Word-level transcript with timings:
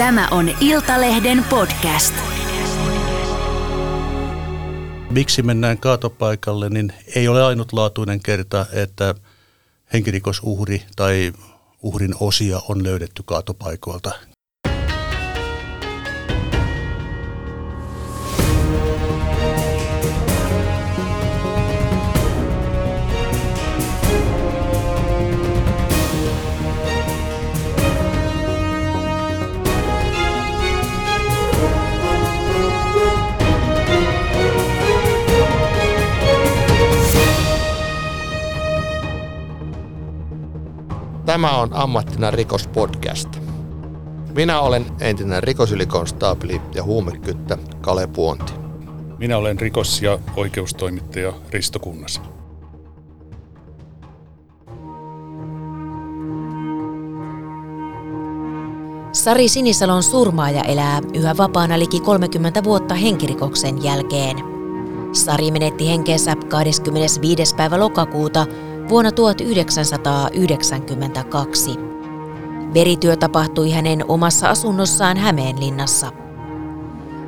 Tämä 0.00 0.28
on 0.30 0.50
Iltalehden 0.60 1.44
podcast. 1.44 2.14
Miksi 5.10 5.42
mennään 5.42 5.78
kaatopaikalle, 5.78 6.68
niin 6.68 6.92
ei 7.14 7.28
ole 7.28 7.44
ainutlaatuinen 7.44 8.20
kerta, 8.22 8.66
että 8.72 9.14
henkirikosuhri 9.92 10.82
tai 10.96 11.32
uhrin 11.82 12.14
osia 12.20 12.60
on 12.68 12.84
löydetty 12.84 13.22
kaatopaikoilta. 13.26 14.10
Tämä 41.30 41.58
on 41.58 41.68
Ammattina 41.72 42.30
rikospodcast. 42.30 43.28
Minä 44.34 44.60
olen 44.60 44.86
entinen 45.00 45.42
rikosylikonstaapeli 45.42 46.60
ja 46.74 46.82
huumekyttä 46.82 47.58
Kale 47.80 48.06
Puonti. 48.06 48.52
Minä 49.18 49.36
olen 49.36 49.60
rikos- 49.60 50.02
ja 50.02 50.18
oikeustoimittaja 50.36 51.32
Risto 51.50 51.78
Kunnas. 51.78 52.20
Sari 59.12 59.48
Sinisalon 59.48 60.02
surmaaja 60.02 60.62
elää 60.62 61.00
yhä 61.14 61.36
vapaana 61.36 61.78
liki 61.78 62.00
30 62.00 62.64
vuotta 62.64 62.94
henkirikoksen 62.94 63.84
jälkeen. 63.84 64.36
Sari 65.12 65.50
menetti 65.50 65.88
henkeensä 65.88 66.36
25. 66.48 67.54
päivä 67.56 67.80
lokakuuta 67.80 68.46
vuonna 68.90 69.12
1992. 69.12 71.76
Verityö 72.74 73.16
tapahtui 73.16 73.70
hänen 73.70 74.04
omassa 74.08 74.48
asunnossaan 74.48 75.16
Hämeenlinnassa. 75.16 76.12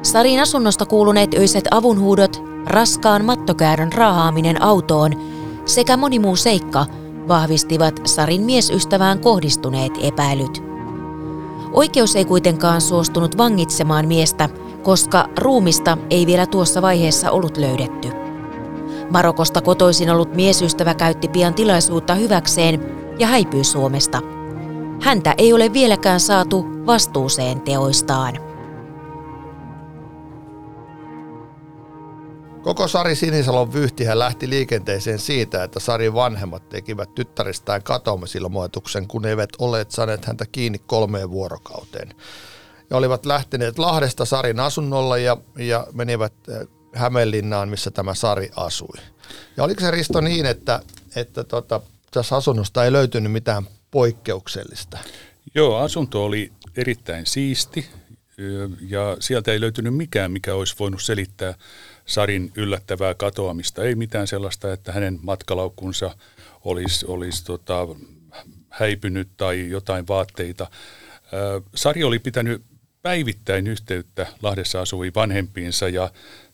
Sarin 0.02 0.40
asunnosta 0.40 0.86
kuuluneet 0.86 1.34
öiset 1.34 1.64
avunhuudot, 1.70 2.42
raskaan 2.66 3.24
mattokäärön 3.24 3.92
raahaaminen 3.92 4.62
autoon 4.62 5.12
sekä 5.64 5.96
moni 5.96 6.18
muu 6.18 6.36
seikka 6.36 6.86
vahvistivat 7.28 8.00
Sarin 8.04 8.42
miesystävään 8.42 9.18
kohdistuneet 9.18 9.92
epäilyt. 10.02 10.62
Oikeus 11.72 12.16
ei 12.16 12.24
kuitenkaan 12.24 12.80
suostunut 12.80 13.38
vangitsemaan 13.38 14.08
miestä, 14.08 14.48
koska 14.82 15.28
ruumista 15.38 15.98
ei 16.10 16.26
vielä 16.26 16.46
tuossa 16.46 16.82
vaiheessa 16.82 17.30
ollut 17.30 17.56
löydetty. 17.56 18.21
Marokosta 19.10 19.60
kotoisin 19.60 20.10
ollut 20.10 20.34
miesystävä 20.34 20.94
käytti 20.94 21.28
pian 21.28 21.54
tilaisuutta 21.54 22.14
hyväkseen 22.14 22.80
ja 23.18 23.26
häipyi 23.26 23.64
Suomesta. 23.64 24.22
Häntä 25.00 25.34
ei 25.38 25.52
ole 25.52 25.72
vieläkään 25.72 26.20
saatu 26.20 26.64
vastuuseen 26.86 27.60
teoistaan. 27.60 28.52
Koko 32.62 32.88
Sari 32.88 33.14
Sinisalon 33.14 33.72
vyyhtihän 33.72 34.18
lähti 34.18 34.48
liikenteeseen 34.48 35.18
siitä, 35.18 35.64
että 35.64 35.80
Sarin 35.80 36.14
vanhemmat 36.14 36.68
tekivät 36.68 37.14
tyttäristään 37.14 37.82
katoamisilmoituksen, 37.82 39.08
kun 39.08 39.26
eivät 39.26 39.50
olleet 39.58 39.90
saaneet 39.90 40.24
häntä 40.24 40.46
kiinni 40.52 40.78
kolmeen 40.78 41.30
vuorokauteen. 41.30 42.14
Ja 42.90 42.96
olivat 42.96 43.26
lähteneet 43.26 43.78
Lahdesta 43.78 44.24
Sarin 44.24 44.60
asunnolla 44.60 45.18
ja, 45.18 45.36
ja 45.58 45.86
menivät 45.92 46.32
eh, 46.48 46.68
Hämeenlinnaan, 46.94 47.68
missä 47.68 47.90
tämä 47.90 48.14
Sari 48.14 48.50
asui. 48.56 48.98
Ja 49.56 49.64
oliko 49.64 49.80
se 49.80 49.90
Risto 49.90 50.20
niin, 50.20 50.46
että, 50.46 50.82
että 51.16 51.44
tota, 51.44 51.80
tässä 52.10 52.36
asunnosta 52.36 52.84
ei 52.84 52.92
löytynyt 52.92 53.32
mitään 53.32 53.66
poikkeuksellista? 53.90 54.98
Joo, 55.54 55.76
asunto 55.76 56.24
oli 56.24 56.52
erittäin 56.76 57.26
siisti 57.26 57.86
ja 58.88 59.16
sieltä 59.20 59.52
ei 59.52 59.60
löytynyt 59.60 59.96
mikään, 59.96 60.32
mikä 60.32 60.54
olisi 60.54 60.74
voinut 60.78 61.02
selittää 61.02 61.54
Sarin 62.06 62.52
yllättävää 62.56 63.14
katoamista. 63.14 63.84
Ei 63.84 63.94
mitään 63.94 64.26
sellaista, 64.26 64.72
että 64.72 64.92
hänen 64.92 65.18
matkalaukkunsa 65.22 66.16
olisi, 66.64 67.06
olisi 67.06 67.44
tota, 67.44 67.88
häipynyt 68.68 69.28
tai 69.36 69.68
jotain 69.70 70.08
vaatteita. 70.08 70.70
Sari 71.74 72.04
oli 72.04 72.18
pitänyt 72.18 72.62
päivittäin 73.02 73.66
yhteyttä 73.66 74.26
Lahdessa 74.42 74.80
asuviin 74.80 75.14
vanhempiinsa 75.14 75.88
ja 75.88 76.10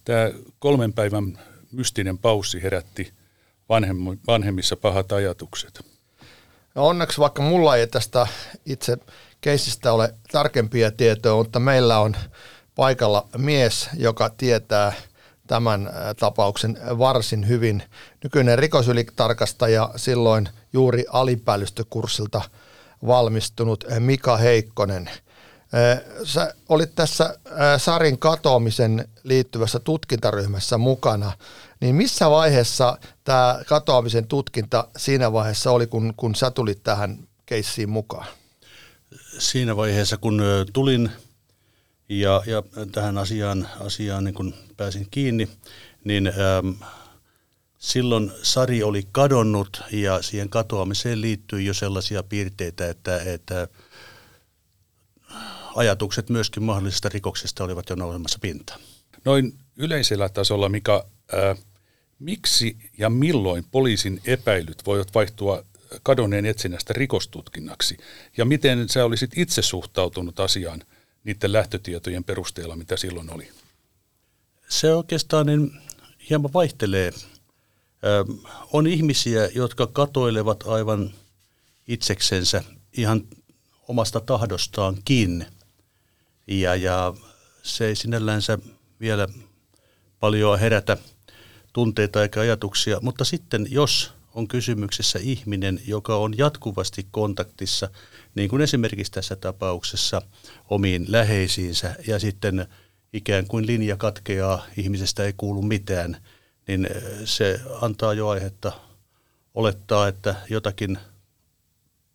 Tämä 0.09 0.31
kolmen 0.59 0.93
päivän 0.93 1.39
mystinen 1.73 2.19
paussi 2.19 2.63
herätti 2.63 3.13
vanhemmissa 4.27 4.77
pahat 4.77 5.13
ajatukset. 5.13 5.85
No 6.75 6.87
onneksi 6.87 7.19
vaikka 7.19 7.43
mulla 7.43 7.77
ei 7.77 7.87
tästä 7.87 8.27
itse 8.67 8.99
keisistä 9.41 9.93
ole 9.93 10.15
tarkempia 10.33 10.91
tietoja, 10.91 11.35
mutta 11.35 11.61
meillä 11.61 11.99
on 11.99 12.17
paikalla 12.75 13.29
mies, 13.39 13.89
joka 13.97 14.31
tietää 14.31 14.93
tämän 15.47 15.91
tapauksen 16.19 16.79
varsin 16.99 17.49
hyvin. 17.49 17.83
Nykyinen 18.25 18.59
rikosylitarkastaja 18.59 19.91
silloin 19.97 20.49
juuri 20.73 21.05
alipäällistökurssilta 21.09 22.43
valmistunut 23.07 23.85
Mika 23.99 24.37
Heikkonen– 24.37 25.11
Sä 26.25 26.55
olit 26.69 26.95
tässä 26.95 27.39
Sarin 27.79 28.19
katoamisen 28.19 29.09
liittyvässä 29.25 29.79
tutkintaryhmässä 29.79 30.79
mukana, 30.79 31.33
niin 31.81 31.95
missä 31.95 32.31
vaiheessa 32.31 32.99
tämä 33.25 33.61
katoamisen 33.67 34.27
tutkinta 34.27 34.89
siinä 34.97 35.33
vaiheessa 35.33 35.71
oli, 35.71 35.87
kun, 35.87 36.15
kun 36.17 36.35
sä 36.35 36.51
tulit 36.51 36.83
tähän 36.83 37.19
keissiin 37.47 37.91
mukaan? 37.91 38.27
Siinä 39.39 39.77
vaiheessa, 39.77 40.17
kun 40.17 40.43
tulin 40.73 41.11
ja, 42.09 42.43
ja 42.47 42.63
tähän 42.93 43.19
asiaan, 43.19 43.69
asiaan 43.81 44.25
niin 44.25 44.35
kun 44.35 44.55
pääsin 44.77 45.07
kiinni, 45.11 45.49
niin 46.05 46.27
ähm, 46.27 46.83
silloin 47.79 48.33
Sari 48.43 48.83
oli 48.83 49.09
kadonnut 49.13 49.83
ja 49.93 50.23
siihen 50.23 50.49
katoamiseen 50.49 51.21
liittyy 51.21 51.63
jo 51.63 51.75
sellaisia 51.75 52.23
piirteitä, 52.23 52.89
että, 52.89 53.21
että 53.25 53.69
ajatukset 55.79 56.29
myöskin 56.29 56.63
mahdollisesta 56.63 57.09
rikoksesta 57.09 57.65
olivat 57.65 57.91
jo 57.91 57.97
nousemassa 57.97 58.39
pintaan. 58.39 58.81
Noin 59.25 59.59
yleisellä 59.77 60.29
tasolla, 60.29 60.69
mikä 60.69 60.93
ää, 60.93 61.57
miksi 62.19 62.77
ja 62.99 63.11
milloin 63.11 63.65
poliisin 63.71 64.21
epäilyt 64.25 64.87
voivat 64.87 65.15
vaihtua 65.15 65.65
kadonneen 66.03 66.47
etsinnästä 66.47 66.93
rikostutkinnaksi? 66.93 67.97
Ja 68.37 68.45
miten 68.45 68.89
sä 68.89 69.05
olisit 69.05 69.39
itse 69.39 69.63
suhtautunut 69.63 70.41
asiaan 70.41 70.83
niiden 71.25 71.53
lähtötietojen 71.53 72.25
perusteella, 72.25 72.77
mitä 72.77 72.97
silloin 72.97 73.35
oli? 73.35 73.49
Se 74.69 74.95
oikeastaan 74.95 75.47
niin 75.47 75.71
hieman 76.31 76.53
vaihtelee. 76.53 77.13
Ö, 78.05 78.25
on 78.73 78.87
ihmisiä, 78.87 79.47
jotka 79.55 79.87
katoilevat 79.87 80.65
aivan 80.67 81.15
itseksensä 81.89 82.65
ihan 82.93 83.23
omasta 83.89 84.21
tahdostaan 84.21 84.97
Ja, 86.49 86.75
ja 86.75 87.15
se 87.63 87.87
ei 87.87 87.97
sinällänsä 87.97 88.59
vielä 89.01 89.29
paljon 90.21 90.59
herätä 90.59 90.97
tunteita 91.73 92.23
eikä 92.23 92.41
ajatuksia, 92.41 92.99
mutta 93.03 93.25
sitten 93.25 93.67
jos 93.71 94.13
on 94.35 94.49
kysymyksessä 94.49 95.19
ihminen, 95.23 95.81
joka 95.87 96.17
on 96.17 96.39
jatkuvasti 96.39 97.07
kontaktissa, 97.11 97.91
niin 98.35 98.51
kuin 98.51 98.63
esimerkiksi 98.63 99.13
tässä 99.13 99.37
tapauksessa 99.37 100.23
omiin 100.71 101.05
läheisiinsä, 101.09 101.95
ja 102.07 102.19
sitten 102.19 102.67
ikään 103.13 103.47
kuin 103.47 103.67
linja 103.67 103.97
katkeaa, 103.97 104.67
ihmisestä 104.77 105.25
ei 105.25 105.33
kuulu 105.37 105.63
mitään, 105.63 106.17
niin 106.69 106.89
se 107.25 107.61
antaa 107.81 108.15
jo 108.15 108.29
aihetta 108.29 108.73
olettaa, 109.55 110.09
että 110.09 110.35
jotakin 110.51 110.99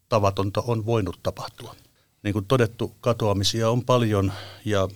tavatonta 0.10 0.62
on 0.62 0.86
voinut 0.86 1.20
tapahtua. 1.24 1.76
Niin 2.24 2.34
kuin 2.34 2.46
todettu, 2.46 2.96
katoamisia 3.02 3.70
on 3.70 3.86
paljon 3.86 4.34
ja 4.66 4.90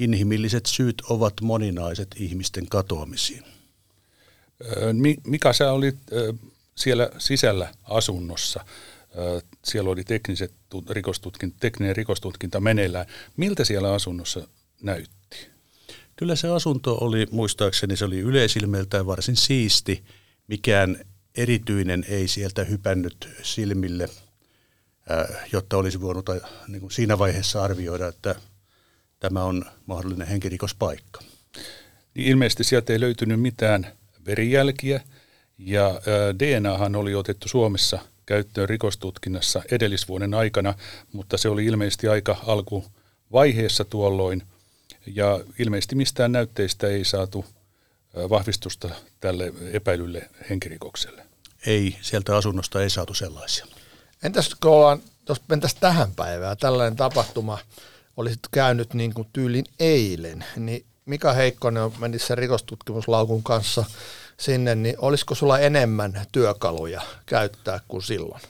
inhimilliset 0.00 0.66
syyt 0.66 1.02
ovat 1.08 1.34
moninaiset 1.42 2.08
ihmisten 2.16 2.68
katoamisiin. 2.68 3.42
Mika, 5.26 5.52
sä 5.52 5.72
olit 5.72 5.96
siellä 6.74 7.10
sisällä 7.18 7.74
asunnossa. 7.84 8.64
Siellä 9.64 9.90
oli 9.90 10.04
tekniset 10.04 10.52
rikostutkinta, 10.90 11.56
tekninen 11.60 11.96
rikostutkinta 11.96 12.60
meneillään. 12.60 13.06
Miltä 13.36 13.64
siellä 13.64 13.92
asunnossa 13.92 14.48
näytti? 14.82 15.36
Kyllä 16.16 16.36
se 16.36 16.48
asunto 16.48 16.98
oli, 17.00 17.26
muistaakseni 17.30 17.96
se 17.96 18.04
oli 18.04 18.18
yleisilmeeltään 18.18 19.06
varsin 19.06 19.36
siisti. 19.36 20.04
Mikään 20.48 21.04
erityinen 21.36 22.04
ei 22.08 22.28
sieltä 22.28 22.64
hypännyt 22.64 23.28
silmille. 23.42 24.08
Jotta 25.52 25.76
olisi 25.76 26.00
voinut 26.00 26.30
niin 26.68 26.80
kuin 26.80 26.90
siinä 26.90 27.18
vaiheessa 27.18 27.62
arvioida, 27.62 28.08
että 28.08 28.34
tämä 29.20 29.44
on 29.44 29.64
mahdollinen 29.86 30.28
henkirikospaikka. 30.28 31.20
Niin 32.14 32.28
ilmeisesti 32.28 32.64
sieltä 32.64 32.92
ei 32.92 33.00
löytynyt 33.00 33.40
mitään 33.40 33.92
verijälkiä 34.26 35.00
ja 35.58 36.00
DNAhan 36.38 36.96
oli 36.96 37.14
otettu 37.14 37.48
Suomessa 37.48 37.98
käyttöön 38.26 38.68
rikostutkinnassa 38.68 39.62
edellisvuoden 39.70 40.34
aikana, 40.34 40.74
mutta 41.12 41.38
se 41.38 41.48
oli 41.48 41.64
ilmeisesti 41.64 42.08
aika 42.08 42.36
alkuvaiheessa 42.46 43.84
tuolloin 43.84 44.42
ja 45.06 45.40
ilmeisesti 45.58 45.94
mistään 45.94 46.32
näytteistä 46.32 46.86
ei 46.86 47.04
saatu 47.04 47.44
vahvistusta 48.14 48.88
tälle 49.20 49.52
epäilylle 49.72 50.30
henkirikokselle. 50.50 51.26
Ei, 51.66 51.96
sieltä 52.00 52.36
asunnosta 52.36 52.82
ei 52.82 52.90
saatu 52.90 53.14
sellaisia. 53.14 53.66
Entäs 54.22 54.54
kun 54.54 54.70
ollaan, 54.70 55.02
jos 55.28 55.40
mentäisiin 55.48 55.80
tähän 55.80 56.12
päivään, 56.12 56.56
tällainen 56.56 56.96
tapahtuma 56.96 57.58
olisi 58.16 58.38
käynyt 58.50 58.94
niin 58.94 59.14
kuin 59.14 59.28
tyylin 59.32 59.64
eilen, 59.80 60.44
niin 60.56 60.84
Mika 61.06 61.32
Heikkonen 61.32 61.92
meni 61.98 62.18
sen 62.18 62.38
rikostutkimuslaukun 62.38 63.42
kanssa 63.42 63.84
sinne, 64.40 64.74
niin 64.74 64.94
olisiko 64.98 65.34
sulla 65.34 65.58
enemmän 65.58 66.26
työkaluja 66.32 67.02
käyttää 67.26 67.80
kuin 67.88 68.02
silloin? 68.02 68.40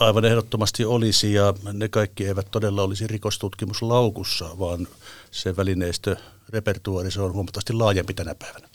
Aivan 0.00 0.24
ehdottomasti 0.24 0.84
olisi 0.84 1.34
ja 1.34 1.54
ne 1.72 1.88
kaikki 1.88 2.26
eivät 2.26 2.46
todella 2.50 2.82
olisi 2.82 3.06
rikostutkimuslaukussa, 3.06 4.58
vaan 4.58 4.88
se 5.30 5.56
välineistö, 5.56 6.16
repertuaari, 6.48 7.10
se 7.10 7.20
on 7.20 7.32
huomattavasti 7.32 7.72
laajempi 7.72 8.14
tänä 8.14 8.34
päivänä. 8.34 8.68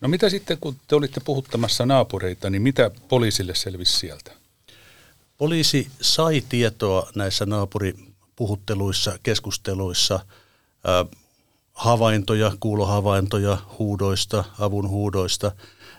No 0.00 0.08
mitä 0.08 0.28
sitten, 0.28 0.58
kun 0.60 0.76
te 0.88 0.96
olitte 0.96 1.20
puhuttamassa 1.20 1.86
naapureita, 1.86 2.50
niin 2.50 2.62
mitä 2.62 2.90
poliisille 3.08 3.54
selvisi 3.54 3.98
sieltä? 3.98 4.39
Poliisi 5.40 5.90
sai 6.00 6.42
tietoa 6.48 7.10
näissä 7.14 7.46
naapuripuhutteluissa, 7.46 9.18
keskusteluissa, 9.22 10.20
havaintoja, 11.72 12.52
kuulohavaintoja 12.60 13.58
huudoista, 13.78 14.44
avun 14.58 14.88
huudoista 14.88 15.52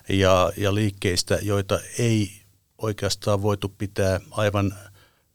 ja, 0.09 0.51
ja 0.57 0.75
liikkeistä, 0.75 1.39
joita 1.41 1.79
ei 1.99 2.31
oikeastaan 2.77 3.41
voitu 3.41 3.69
pitää 3.77 4.19
aivan 4.31 4.73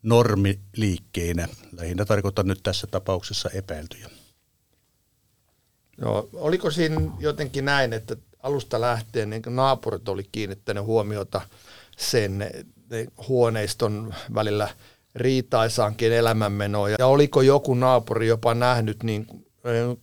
normiliikkeinä. 0.03 1.49
Lähinnä 1.73 2.05
tarkoitan 2.05 2.47
nyt 2.47 2.61
tässä 2.63 2.87
tapauksessa 2.87 3.51
epäiltyjä. 3.51 4.11
No, 6.01 6.29
oliko 6.33 6.71
siinä 6.71 7.01
jotenkin 7.19 7.65
näin, 7.65 7.93
että 7.93 8.17
alusta 8.43 8.81
lähtien 8.81 9.31
niin 9.31 9.43
naapurit 9.47 10.09
oli 10.09 10.29
kiinnittänyt 10.33 10.85
huomiota 10.85 11.41
sen 11.97 12.51
huoneiston 13.29 14.15
välillä 14.35 14.69
riitaisaankin 15.15 16.13
elämänmenoon, 16.13 16.91
ja 16.91 17.07
oliko 17.07 17.43
joku 17.43 17.75
naapuri 17.75 18.29
jopa 18.29 18.55
nähnyt 18.55 19.03
niin 19.03 19.27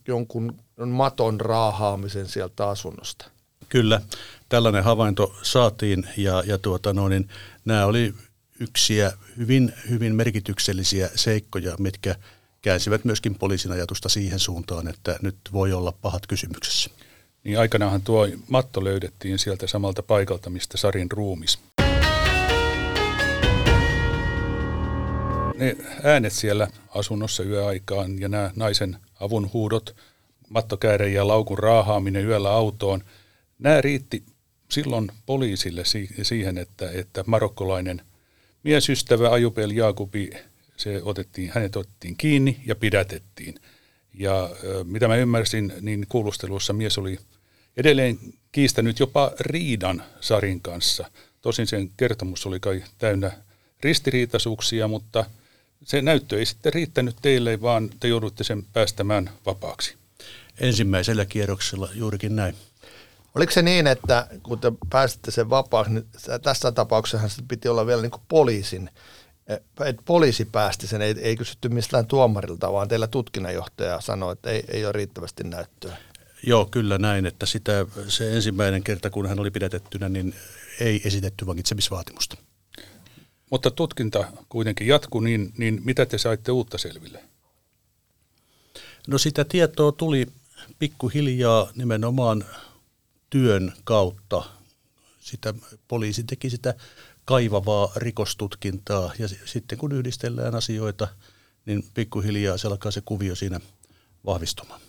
jonkun 0.08 0.56
maton 0.86 1.40
raahaamisen 1.40 2.28
sieltä 2.28 2.68
asunnosta? 2.68 3.26
Kyllä, 3.68 4.00
tällainen 4.48 4.84
havainto 4.84 5.34
saatiin 5.42 6.08
ja, 6.16 6.42
ja 6.46 6.58
tuota, 6.58 6.92
no, 6.92 7.08
niin, 7.08 7.28
nämä 7.64 7.86
oli 7.86 8.14
yksiä 8.60 9.12
hyvin, 9.36 9.72
hyvin 9.90 10.14
merkityksellisiä 10.14 11.10
seikkoja, 11.14 11.76
mitkä 11.78 12.14
käänsivät 12.62 13.04
myöskin 13.04 13.34
poliisin 13.34 13.72
ajatusta 13.72 14.08
siihen 14.08 14.38
suuntaan, 14.38 14.88
että 14.88 15.18
nyt 15.22 15.36
voi 15.52 15.72
olla 15.72 15.92
pahat 15.92 16.26
kysymyksessä. 16.26 16.90
Niin 17.44 17.58
aikanaanhan 17.58 18.02
tuo 18.02 18.28
matto 18.48 18.84
löydettiin 18.84 19.38
sieltä 19.38 19.66
samalta 19.66 20.02
paikalta, 20.02 20.50
mistä 20.50 20.76
Sarin 20.76 21.10
ruumis. 21.10 21.58
Ne 25.54 25.76
äänet 26.02 26.32
siellä 26.32 26.68
asunnossa 26.88 27.42
yöaikaan 27.42 28.20
ja 28.20 28.28
nämä 28.28 28.50
naisen 28.56 28.96
avun 29.20 29.50
huudot, 29.52 29.96
mattokääreen 30.48 31.14
ja 31.14 31.28
laukun 31.28 31.58
raahaaminen 31.58 32.26
yöllä 32.26 32.50
autoon, 32.50 33.04
nämä 33.58 33.80
riitti 33.80 34.24
silloin 34.70 35.10
poliisille 35.26 35.82
siihen, 36.22 36.58
että, 36.58 36.90
että 36.90 37.24
marokkolainen 37.26 38.02
miesystävä 38.62 39.30
Ajupel 39.30 39.70
Jaakubi, 39.70 40.30
se 40.76 41.00
otettiin, 41.02 41.50
hänet 41.54 41.76
otettiin 41.76 42.16
kiinni 42.16 42.60
ja 42.66 42.74
pidätettiin. 42.74 43.54
Ja 44.14 44.50
mitä 44.84 45.08
mä 45.08 45.16
ymmärsin, 45.16 45.72
niin 45.80 46.06
kuulustelussa 46.08 46.72
mies 46.72 46.98
oli 46.98 47.18
edelleen 47.76 48.18
kiistänyt 48.52 49.00
jopa 49.00 49.32
riidan 49.40 50.02
Sarin 50.20 50.60
kanssa. 50.60 51.10
Tosin 51.40 51.66
sen 51.66 51.90
kertomus 51.96 52.46
oli 52.46 52.60
kai 52.60 52.84
täynnä 52.98 53.32
ristiriitaisuuksia, 53.82 54.88
mutta 54.88 55.24
se 55.84 56.02
näyttö 56.02 56.38
ei 56.38 56.46
sitten 56.46 56.72
riittänyt 56.72 57.16
teille, 57.22 57.60
vaan 57.60 57.90
te 58.00 58.08
joudutte 58.08 58.44
sen 58.44 58.64
päästämään 58.72 59.30
vapaaksi. 59.46 59.96
Ensimmäisellä 60.60 61.24
kierroksella 61.24 61.88
juurikin 61.94 62.36
näin. 62.36 62.54
Oliko 63.34 63.52
se 63.52 63.62
niin, 63.62 63.86
että 63.86 64.28
kun 64.42 64.58
te 64.58 64.72
pääsitte 64.90 65.30
sen 65.30 65.50
vapaaksi, 65.50 65.92
niin 65.92 66.06
tässä 66.42 66.72
tapauksessa 66.72 67.28
se 67.28 67.42
piti 67.48 67.68
olla 67.68 67.86
vielä 67.86 68.02
niin 68.02 68.10
kuin 68.10 68.22
poliisin, 68.28 68.90
että 69.46 70.02
poliisi 70.04 70.44
päästi 70.44 70.86
sen, 70.86 71.02
ei, 71.02 71.14
ei 71.20 71.36
kysytty 71.36 71.68
mistään 71.68 72.06
tuomarilta, 72.06 72.72
vaan 72.72 72.88
teillä 72.88 73.06
tutkinnanjohtaja 73.06 74.00
sanoi, 74.00 74.32
että 74.32 74.50
ei, 74.50 74.64
ei 74.68 74.84
ole 74.84 74.92
riittävästi 74.92 75.44
näyttöä. 75.44 75.96
Joo, 76.46 76.66
kyllä 76.66 76.98
näin, 76.98 77.26
että 77.26 77.46
sitä, 77.46 77.86
se 78.08 78.36
ensimmäinen 78.36 78.82
kerta, 78.82 79.10
kun 79.10 79.28
hän 79.28 79.40
oli 79.40 79.50
pidätettynä, 79.50 80.08
niin 80.08 80.34
ei 80.80 81.00
esitetty 81.04 81.46
vangitsemisvaatimusta. 81.46 82.36
Mutta 83.54 83.70
tutkinta 83.70 84.26
kuitenkin 84.48 84.86
jatkuu, 84.86 85.20
niin, 85.20 85.52
niin 85.58 85.80
mitä 85.84 86.06
te 86.06 86.18
saitte 86.18 86.52
uutta 86.52 86.78
selville? 86.78 87.24
No 89.08 89.18
sitä 89.18 89.44
tietoa 89.44 89.92
tuli 89.92 90.26
pikkuhiljaa 90.78 91.68
nimenomaan 91.74 92.44
työn 93.30 93.72
kautta. 93.84 94.42
Sitä, 95.20 95.54
poliisi 95.88 96.24
teki 96.24 96.50
sitä 96.50 96.74
kaivavaa 97.24 97.92
rikostutkintaa 97.96 99.12
ja 99.18 99.28
sitten 99.28 99.78
kun 99.78 99.92
yhdistellään 99.92 100.54
asioita, 100.54 101.08
niin 101.66 101.84
pikkuhiljaa 101.94 102.58
se 102.58 102.68
alkaa 102.68 102.92
se 102.92 103.02
kuvio 103.04 103.34
siinä 103.34 103.60
vahvistumaan. 104.26 104.80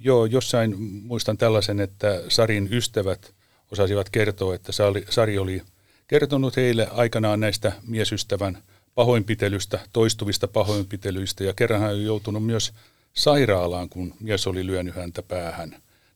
Joo, 0.00 0.26
jossain 0.26 0.80
muistan 0.80 1.38
tällaisen, 1.38 1.80
että 1.80 2.22
Sarin 2.28 2.68
ystävät 2.72 3.34
osasivat 3.70 4.10
kertoa, 4.10 4.54
että 4.54 4.72
Sari 5.10 5.38
oli 5.38 5.62
kertonut 6.06 6.56
heille 6.56 6.88
aikanaan 6.90 7.40
näistä 7.40 7.72
miesystävän 7.86 8.62
pahoinpitelystä, 8.94 9.80
toistuvista 9.92 10.48
pahoinpitelyistä 10.48 11.44
ja 11.44 11.54
kerran 11.54 11.80
hän 11.80 11.94
on 11.94 12.04
joutunut 12.04 12.46
myös 12.46 12.72
sairaalaan, 13.14 13.88
kun 13.88 14.14
mies 14.20 14.46
oli 14.46 14.66
lyönyt 14.66 14.94
häntä 14.94 15.22
päähän. 15.22 15.70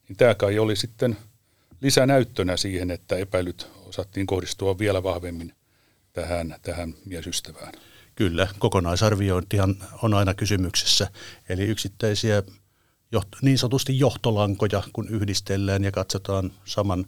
Niin 0.09 0.17
tämä 0.17 0.35
kai 0.35 0.59
oli 0.59 0.77
sitten 0.77 1.17
lisänäyttönä 1.81 2.57
siihen, 2.57 2.91
että 2.91 3.17
epäilyt 3.17 3.67
osattiin 3.85 4.27
kohdistua 4.27 4.79
vielä 4.79 5.03
vahvemmin 5.03 5.53
tähän, 6.13 6.57
tähän 6.63 6.95
miesystävään. 7.05 7.73
Kyllä, 8.15 8.49
kokonaisarviointihan 8.59 9.77
on 10.03 10.15
aina 10.15 10.35
kysymyksessä. 10.35 11.11
Eli 11.49 11.63
yksittäisiä 11.63 12.43
niin 13.43 13.59
sanotusti 13.59 13.99
johtolankoja, 13.99 14.83
kun 14.93 15.09
yhdistellään 15.09 15.85
ja 15.85 15.93
katsotaan 15.93 16.53
saman 16.65 17.07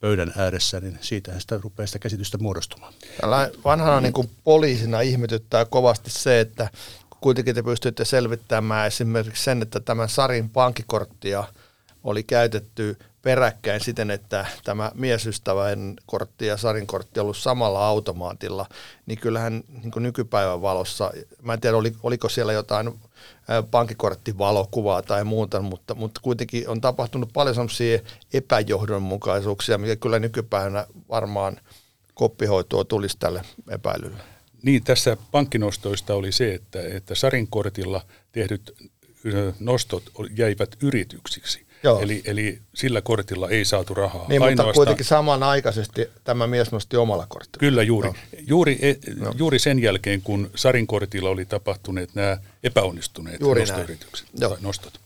pöydän 0.00 0.32
ääressä, 0.36 0.80
niin 0.80 0.98
siitähän 1.00 1.40
sitä 1.40 1.58
rupeaa 1.62 1.86
sitä 1.86 1.98
käsitystä 1.98 2.38
muodostumaan. 2.38 2.92
Tällä 3.20 3.50
vanhana 3.64 4.00
niin 4.00 4.12
kuin 4.12 4.30
poliisina 4.44 5.00
ihmetyttää 5.00 5.64
kovasti 5.64 6.10
se, 6.10 6.40
että 6.40 6.70
kuitenkin 7.20 7.54
te 7.54 7.62
pystytte 7.62 8.04
selvittämään 8.04 8.86
esimerkiksi 8.86 9.44
sen, 9.44 9.62
että 9.62 9.80
tämän 9.80 10.08
Sarin 10.08 10.50
pankkikorttia 10.50 11.44
oli 12.04 12.22
käytetty 12.22 12.98
peräkkäin 13.28 13.80
siten, 13.80 14.10
että 14.10 14.46
tämä 14.64 14.92
miesystävän 14.94 15.96
kortti 16.06 16.46
ja 16.46 16.56
Sarin 16.56 16.86
kortti 16.86 17.20
ollut 17.20 17.36
samalla 17.36 17.86
automaatilla, 17.86 18.66
niin 19.06 19.18
kyllähän 19.18 19.64
niin 19.68 19.92
nykypäivän 19.96 20.62
valossa, 20.62 21.10
mä 21.42 21.52
en 21.52 21.60
tiedä 21.60 21.76
oliko 22.02 22.28
siellä 22.28 22.52
jotain 22.52 23.00
pankkikorttivalokuvaa 23.70 25.02
tai 25.02 25.24
muuta, 25.24 25.62
mutta, 25.62 25.94
mutta 25.94 26.20
kuitenkin 26.24 26.68
on 26.68 26.80
tapahtunut 26.80 27.30
paljon 27.32 27.54
sellaisia 27.54 27.98
epäjohdonmukaisuuksia, 28.32 29.78
mikä 29.78 29.96
kyllä 29.96 30.18
nykypäivänä 30.18 30.86
varmaan 31.08 31.60
koppihoitoa 32.14 32.84
tulisi 32.84 33.16
tälle 33.18 33.42
epäilylle. 33.70 34.22
Niin, 34.62 34.84
tässä 34.84 35.16
pankkinostoista 35.30 36.14
oli 36.14 36.32
se, 36.32 36.54
että, 36.54 36.82
että 36.82 37.14
Sarin 37.14 37.48
kortilla 37.48 38.00
tehdyt 38.32 38.74
nostot 39.60 40.02
jäivät 40.36 40.76
yrityksiksi. 40.82 41.67
Joo. 41.82 42.00
Eli, 42.00 42.22
eli 42.24 42.58
sillä 42.74 43.00
kortilla 43.00 43.48
ei 43.48 43.64
saatu 43.64 43.94
rahaa. 43.94 44.26
Niin, 44.28 44.42
Ainoastaan, 44.42 44.66
mutta 44.66 44.76
kuitenkin 44.76 45.06
samanaikaisesti 45.06 46.10
tämä 46.24 46.46
mies 46.46 46.72
nosti 46.72 46.96
omalla 46.96 47.26
kortilla. 47.28 47.60
Kyllä 47.60 47.82
juuri. 47.82 48.08
No. 48.08 48.14
Juuri, 48.46 48.78
e, 48.82 48.94
no. 49.16 49.34
juuri 49.36 49.58
sen 49.58 49.78
jälkeen, 49.78 50.22
kun 50.22 50.50
Sarin 50.54 50.86
kortilla 50.86 51.28
oli 51.30 51.44
tapahtuneet 51.44 52.14
nämä 52.14 52.38
epäonnistuneet 52.62 53.40
juuri 53.40 53.60
nostoyritykset 53.60 54.28
tai 54.40 54.56
nostot. 54.60 55.00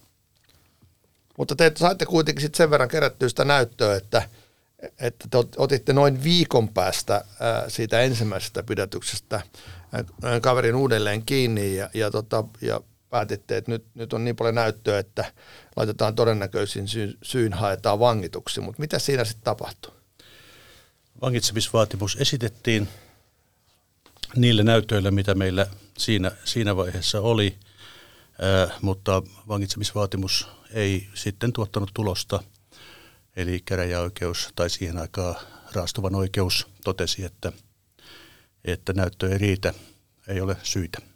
Mutta 1.38 1.56
te 1.56 1.72
saitte 1.76 2.06
kuitenkin 2.06 2.42
sit 2.42 2.54
sen 2.54 2.70
verran 2.70 2.88
kerättyä 2.88 3.28
sitä 3.28 3.44
näyttöä, 3.44 3.96
että, 3.96 4.22
että 5.00 5.28
te 5.30 5.38
otitte 5.56 5.92
noin 5.92 6.22
viikon 6.22 6.68
päästä 6.68 7.24
siitä 7.68 8.00
ensimmäisestä 8.00 8.62
pidätyksestä 8.62 9.40
kaverin 10.42 10.74
uudelleen 10.74 11.22
kiinni 11.22 11.76
ja, 11.76 11.90
ja, 11.94 12.10
tota, 12.10 12.44
ja 12.60 12.80
päätitte, 13.12 13.56
että 13.56 13.70
nyt, 13.70 13.84
nyt 13.94 14.12
on 14.12 14.24
niin 14.24 14.36
paljon 14.36 14.54
näyttöä, 14.54 14.98
että 14.98 15.32
laitetaan 15.76 16.14
todennäköisin 16.14 16.88
syyn, 16.88 17.18
syyn 17.22 17.52
haetaan 17.52 17.98
vangituksi. 17.98 18.60
Mutta 18.60 18.80
mitä 18.80 18.98
siinä 18.98 19.24
sitten 19.24 19.44
tapahtui? 19.44 19.92
Vangitsemisvaatimus 21.22 22.16
esitettiin 22.20 22.88
niille 24.36 24.62
näytöille, 24.62 25.10
mitä 25.10 25.34
meillä 25.34 25.66
siinä, 25.98 26.32
siinä 26.44 26.76
vaiheessa 26.76 27.20
oli, 27.20 27.58
ää, 28.40 28.78
mutta 28.82 29.22
vangitsemisvaatimus 29.48 30.48
ei 30.70 31.08
sitten 31.14 31.52
tuottanut 31.52 31.90
tulosta. 31.94 32.42
Eli 33.36 33.60
käräjäoikeus 33.64 34.48
tai 34.56 34.70
siihen 34.70 34.98
aikaan 34.98 35.34
raastuvan 35.72 36.14
oikeus 36.14 36.66
totesi, 36.84 37.24
että, 37.24 37.52
että 38.64 38.92
näyttö 38.92 39.32
ei 39.32 39.38
riitä, 39.38 39.74
ei 40.28 40.40
ole 40.40 40.56
syitä. 40.62 41.11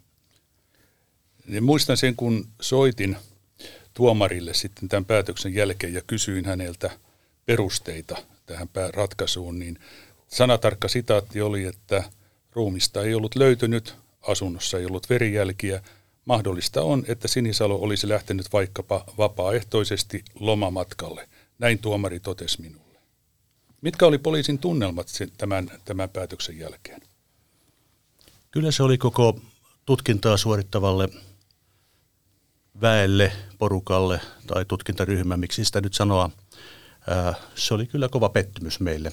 Ja 1.47 1.61
muistan 1.61 1.97
sen, 1.97 2.15
kun 2.15 2.47
soitin 2.61 3.17
tuomarille 3.93 4.53
sitten 4.53 4.89
tämän 4.89 5.05
päätöksen 5.05 5.53
jälkeen 5.53 5.93
ja 5.93 6.01
kysyin 6.07 6.45
häneltä 6.45 6.91
perusteita 7.45 8.17
tähän 8.45 8.69
ratkaisuun, 8.93 9.59
niin 9.59 9.79
sanatarkka 10.27 10.87
sitaatti 10.87 11.41
oli, 11.41 11.63
että 11.63 12.03
ruumista 12.51 13.03
ei 13.03 13.13
ollut 13.13 13.35
löytynyt, 13.35 13.95
asunnossa 14.21 14.77
ei 14.77 14.85
ollut 14.85 15.09
verijälkiä. 15.09 15.81
Mahdollista 16.25 16.81
on, 16.81 17.03
että 17.07 17.27
Sinisalo 17.27 17.75
olisi 17.75 18.09
lähtenyt 18.09 18.53
vaikkapa 18.53 19.05
vapaaehtoisesti 19.17 20.23
lomamatkalle. 20.39 21.29
Näin 21.59 21.79
tuomari 21.79 22.19
totesi 22.19 22.61
minulle. 22.61 22.99
Mitkä 23.81 24.05
oli 24.05 24.17
poliisin 24.17 24.59
tunnelmat 24.59 25.07
tämän, 25.37 25.71
tämän 25.85 26.09
päätöksen 26.09 26.57
jälkeen? 26.57 27.01
Kyllä 28.51 28.71
se 28.71 28.83
oli 28.83 28.97
koko 28.97 29.39
tutkintaa 29.85 30.37
suorittavalle 30.37 31.09
väelle, 32.81 33.31
porukalle 33.57 34.21
tai 34.47 34.65
tutkintaryhmä, 34.65 35.37
miksi 35.37 35.65
sitä 35.65 35.81
nyt 35.81 35.93
sanoa, 35.93 36.29
se 37.55 37.73
oli 37.73 37.85
kyllä 37.85 38.09
kova 38.09 38.29
pettymys 38.29 38.79
meille, 38.79 39.11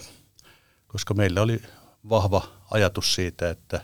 koska 0.86 1.14
meillä 1.14 1.42
oli 1.42 1.62
vahva 2.08 2.48
ajatus 2.70 3.14
siitä, 3.14 3.50
että 3.50 3.80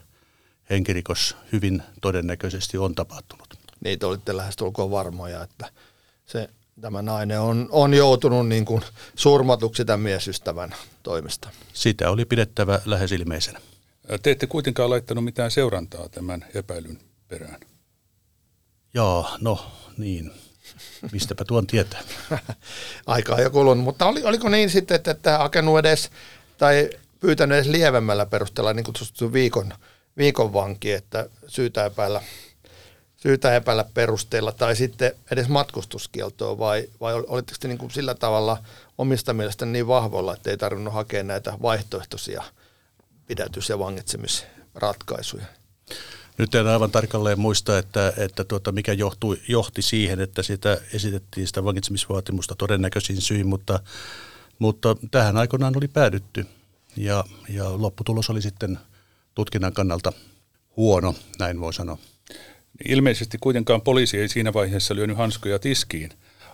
henkirikos 0.70 1.37
hyvin 1.52 1.82
todennäköisesti 2.00 2.78
on 2.78 2.94
tapahtunut. 2.94 3.54
Te 3.99 4.06
olitte 4.06 4.37
lähestulkoon 4.37 4.90
varmoja, 4.90 5.42
että 5.42 5.70
se, 6.26 6.50
tämä 6.80 7.02
nainen 7.02 7.40
on, 7.40 7.68
on 7.70 7.94
joutunut 7.94 8.49
niin 8.49 8.64
kuin 8.64 8.82
surmatuksi 9.14 9.84
tämän 9.84 10.00
miesystävän 10.00 10.75
toimesta. 11.02 11.50
Sitä 11.72 12.10
oli 12.10 12.25
pidettävä 12.25 12.80
lähes 12.84 13.12
ilmeisenä. 13.12 13.60
Te 14.22 14.30
ette 14.30 14.46
kuitenkaan 14.46 14.90
laittanut 14.90 15.25
mitään 15.25 15.50
seurantaa 15.50 16.08
tämän 16.08 16.46
epäilyn 16.54 16.99
perään. 17.28 17.60
Joo, 18.94 19.28
no 19.40 19.66
niin. 19.97 20.32
Mistäpä 21.12 21.44
tuon 21.44 21.66
tietää? 21.66 22.00
Aika 23.06 23.40
jo 23.40 23.50
kulunut, 23.50 23.85
mutta 23.85 24.06
oli, 24.06 24.25
oliko 24.25 24.49
niin 24.49 24.70
sitten, 24.70 24.94
että, 24.94 25.11
että 25.11 25.38
hakenut 25.38 25.78
edes 25.78 26.11
tai 26.59 26.90
pyytänyt 27.20 27.59
edes 27.59 27.68
lievemmällä 27.68 28.26
perusteella 28.26 28.73
niin 28.73 28.85
kutsuttu 28.85 29.32
viikon, 29.32 29.73
viikon 30.16 30.52
vanki, 30.52 30.92
että 30.92 31.28
syytä 31.47 31.85
epäillä, 31.85 32.23
syytä 33.16 33.56
epäillä 33.56 33.85
perusteella 33.94 34.52
tai 34.52 34.76
sitten 34.76 35.12
edes 35.30 35.49
matkustuskieltoa 35.49 36.59
vai, 36.59 36.88
vai 37.00 37.14
olitteko 37.14 37.56
te 37.61 37.68
niin 37.68 37.78
kuin 37.78 37.90
sillä 37.90 38.14
tavalla 38.14 38.59
omista 38.99 39.35
mielestä 39.35 39.66
niin 39.66 39.87
vahvoilla, 39.87 40.35
että 40.35 40.50
ei 40.50 40.56
tarvinnut 40.56 40.94
hakea 40.94 41.23
näitä 41.23 41.52
vaihtoehtoisia 41.62 42.42
pidätys- 43.26 43.68
ja 43.68 43.78
vangitsemisratkaisuja? 43.78 45.47
Nyt 46.40 46.54
en 46.54 46.66
aivan 46.66 46.90
tarkalleen 46.90 47.40
muista, 47.40 47.78
että, 47.78 48.12
että 48.16 48.44
tuota, 48.44 48.73
mikä 48.73 48.92
johtui, 48.92 49.40
johti 49.49 49.82
siihen, 49.82 50.20
että 50.20 50.42
sitä 50.42 50.80
esitettiin 50.94 51.47
sitä 51.47 51.64
vangitsemisvaatimusta 51.64 52.54
todennäköisin 52.54 53.20
syin, 53.20 53.47
mutta, 53.47 53.80
mutta 54.59 54.97
tähän 55.11 55.37
aikoinaan 55.37 55.76
oli 55.76 55.88
päädytty 55.88 56.47
ja, 56.97 57.25
ja 57.49 57.82
lopputulos 57.82 58.30
oli 58.30 58.42
sitten 58.42 58.78
tutkinnan 59.35 59.73
kannalta 59.73 60.12
huono, 60.76 61.14
näin 61.38 61.61
voi 61.61 61.75
sanoa. 61.75 61.99
Ilmeisesti 62.88 63.38
kuitenkaan 63.40 63.82
poliisi 63.82 64.18
ei 64.20 64.28
siinä 64.28 64.52
vaiheessa 64.52 64.94
lyönyt 64.94 65.16
hanskoja 65.16 65.59
tiskiin, 65.59 66.11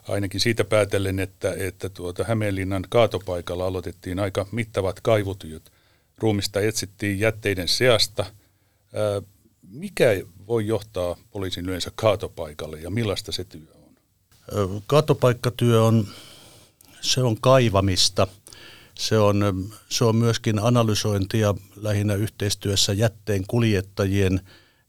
ainakin 0.08 0.40
siitä 0.40 0.64
päätellen, 0.64 1.20
että, 1.20 1.54
että 1.58 1.88
tuota 1.88 2.24
Hämeenlinnan 2.24 2.84
kaatopaikalla 2.88 3.66
aloitettiin 3.66 4.18
aika 4.18 4.46
mittavat 4.52 5.00
kaivutyöt. 5.00 5.72
Ruumista 6.18 6.60
etsittiin 6.60 7.20
jätteiden 7.20 7.68
seasta. 7.68 8.26
Mikä 9.70 10.06
voi 10.46 10.66
johtaa 10.66 11.16
poliisin 11.30 11.66
yleensä 11.66 11.90
kaatopaikalle 11.94 12.80
ja 12.80 12.90
millaista 12.90 13.32
se 13.32 13.44
työ 13.44 13.66
on? 13.74 13.96
Kaatopaikkatyö 14.86 15.82
on, 15.82 16.08
se 17.00 17.22
on 17.22 17.40
kaivamista. 17.40 18.26
Se 18.94 19.18
on, 19.18 19.70
se 19.88 20.04
on 20.04 20.16
myöskin 20.16 20.58
analysointia 20.58 21.54
lähinnä 21.76 22.14
yhteistyössä 22.14 22.92
jätteen 22.92 23.44
kuljettajien 23.46 24.40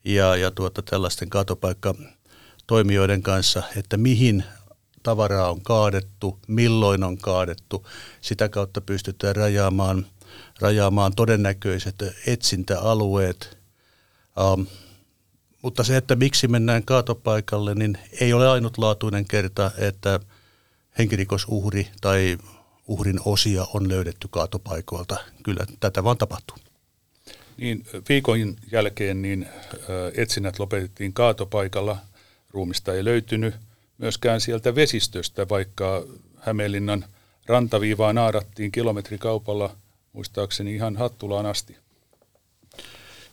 ja, 0.06 0.36
ja 0.36 0.52
tuota, 0.52 0.82
tällaisten 0.82 1.30
kaatopaikkatoimijoiden 1.30 3.22
kanssa, 3.22 3.64
että 3.78 3.98
mihin 3.98 4.44
tavaraa 5.04 5.52
on 5.52 5.62
kaadettu, 5.62 6.40
milloin 6.48 7.04
on 7.04 7.18
kaadettu. 7.18 7.88
Sitä 8.22 8.50
kautta 8.50 8.82
pystytään 8.82 9.36
rajaamaan, 9.36 10.06
rajaamaan 10.60 11.16
todennäköiset 11.16 11.96
etsintäalueet– 12.28 13.57
Um, 14.44 14.68
mutta 15.62 15.84
se, 15.84 15.98
että 15.98 16.16
miksi 16.16 16.48
mennään 16.48 16.84
kaatopaikalle, 16.84 17.76
niin 17.76 17.98
ei 18.22 18.34
ole 18.34 18.48
ainutlaatuinen 18.50 19.26
kerta, 19.26 19.72
että 19.78 20.20
henkirikosuhri 20.98 21.88
tai 22.02 22.38
uhrin 22.88 23.20
osia 23.26 23.66
on 23.74 23.90
löydetty 23.90 24.28
kaatopaikoilta. 24.32 25.18
Kyllä 25.44 25.66
tätä 25.80 26.04
vaan 26.04 26.18
tapahtuu. 26.18 26.58
Niin, 27.58 27.86
viikon 28.10 28.56
jälkeen 28.72 29.22
niin 29.22 29.48
etsinnät 30.14 30.60
lopetettiin 30.60 31.14
kaatopaikalla. 31.14 31.98
Ruumista 32.52 32.94
ei 32.94 33.06
löytynyt 33.06 33.56
myöskään 33.98 34.42
sieltä 34.42 34.76
vesistöstä, 34.76 35.50
vaikka 35.50 36.04
Hämeenlinnan 36.40 37.06
rantaviivaa 37.46 38.14
naarattiin 38.14 38.72
kilometrikaupalla 38.72 39.76
muistaakseni 40.14 40.76
ihan 40.76 40.98
Hattulaan 40.98 41.46
asti. 41.46 41.78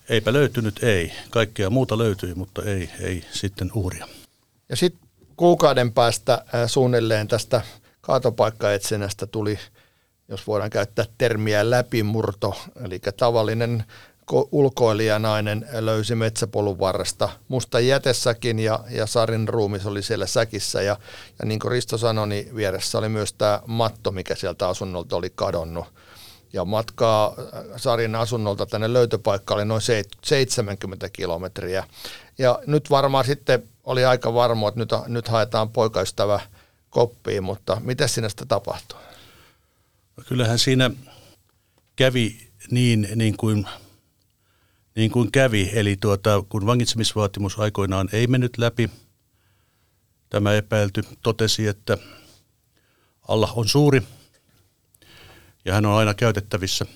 Eipä 0.08 0.32
löytynyt, 0.32 0.82
ei. 0.82 1.12
Kaikkea 1.30 1.70
muuta 1.70 1.98
löytyi, 1.98 2.34
mutta 2.34 2.62
ei, 2.62 2.90
ei 3.00 3.24
sitten 3.32 3.70
uhria. 3.74 4.08
Ja 4.68 4.76
sitten 4.76 5.08
kuukauden 5.36 5.92
päästä 5.92 6.44
suunnilleen 6.66 7.28
tästä 7.28 7.60
kaatopaikkaetsinnästä 8.00 9.26
tuli, 9.26 9.58
jos 10.28 10.46
voidaan 10.46 10.70
käyttää 10.70 11.04
termiä 11.18 11.70
läpimurto, 11.70 12.62
eli 12.84 13.00
tavallinen 13.16 13.84
ulkoilijanainen 14.52 15.66
löysi 15.72 16.14
metsäpolun 16.14 16.78
varresta 16.78 17.28
musta 17.48 17.80
jätessäkin 17.80 18.58
ja, 18.58 18.80
ja 18.90 19.06
Sarin 19.06 19.48
ruumis 19.48 19.86
oli 19.86 20.02
siellä 20.02 20.26
säkissä 20.26 20.82
ja, 20.82 20.96
ja 21.38 21.46
niin 21.46 21.60
kuin 21.60 21.72
Risto 21.72 21.98
sanoi, 21.98 22.28
niin 22.28 22.56
vieressä 22.56 22.98
oli 22.98 23.08
myös 23.08 23.32
tämä 23.32 23.62
matto, 23.66 24.10
mikä 24.10 24.34
sieltä 24.34 24.68
asunnolta 24.68 25.16
oli 25.16 25.32
kadonnut 25.34 25.86
ja 26.54 26.64
matkaa 26.64 27.26
äh, 27.38 27.62
Sarin 27.76 28.14
asunnolta 28.14 28.66
tänne 28.66 28.92
löytöpaikkaan 28.92 29.58
oli 29.58 29.64
noin 29.64 29.82
70 30.24 31.08
kilometriä. 31.08 31.86
Ja 32.38 32.58
nyt 32.66 32.90
varmaan 32.90 33.24
sitten 33.24 33.62
oli 33.84 34.04
aika 34.04 34.34
varma, 34.34 34.68
että 34.68 34.80
nyt, 34.80 34.90
nyt 35.06 35.28
haetaan 35.28 35.70
poikaystävä 35.70 36.40
koppiin, 36.90 37.44
mutta 37.44 37.80
mitä 37.84 38.06
sinä 38.06 38.28
sitten 38.28 38.48
tapahtui? 38.48 39.00
No 40.16 40.24
kyllähän 40.28 40.58
siinä 40.58 40.90
kävi 41.96 42.48
niin, 42.70 43.08
niin, 43.14 43.36
kuin, 43.36 43.66
niin 44.96 45.10
kuin 45.10 45.32
kävi, 45.32 45.70
eli 45.72 45.96
tuota, 46.00 46.44
kun 46.48 46.66
vangitsemisvaatimus 46.66 47.58
aikoinaan 47.58 48.08
ei 48.12 48.26
mennyt 48.26 48.58
läpi, 48.58 48.90
tämä 50.30 50.54
epäilty 50.54 51.02
totesi, 51.22 51.66
että 51.66 51.98
Allah 53.28 53.58
on 53.58 53.68
suuri– 53.68 54.02
ja 55.64 55.74
hän 55.74 55.86
on 55.86 55.98
aina 55.98 56.14
käytettävissä. 56.14 56.86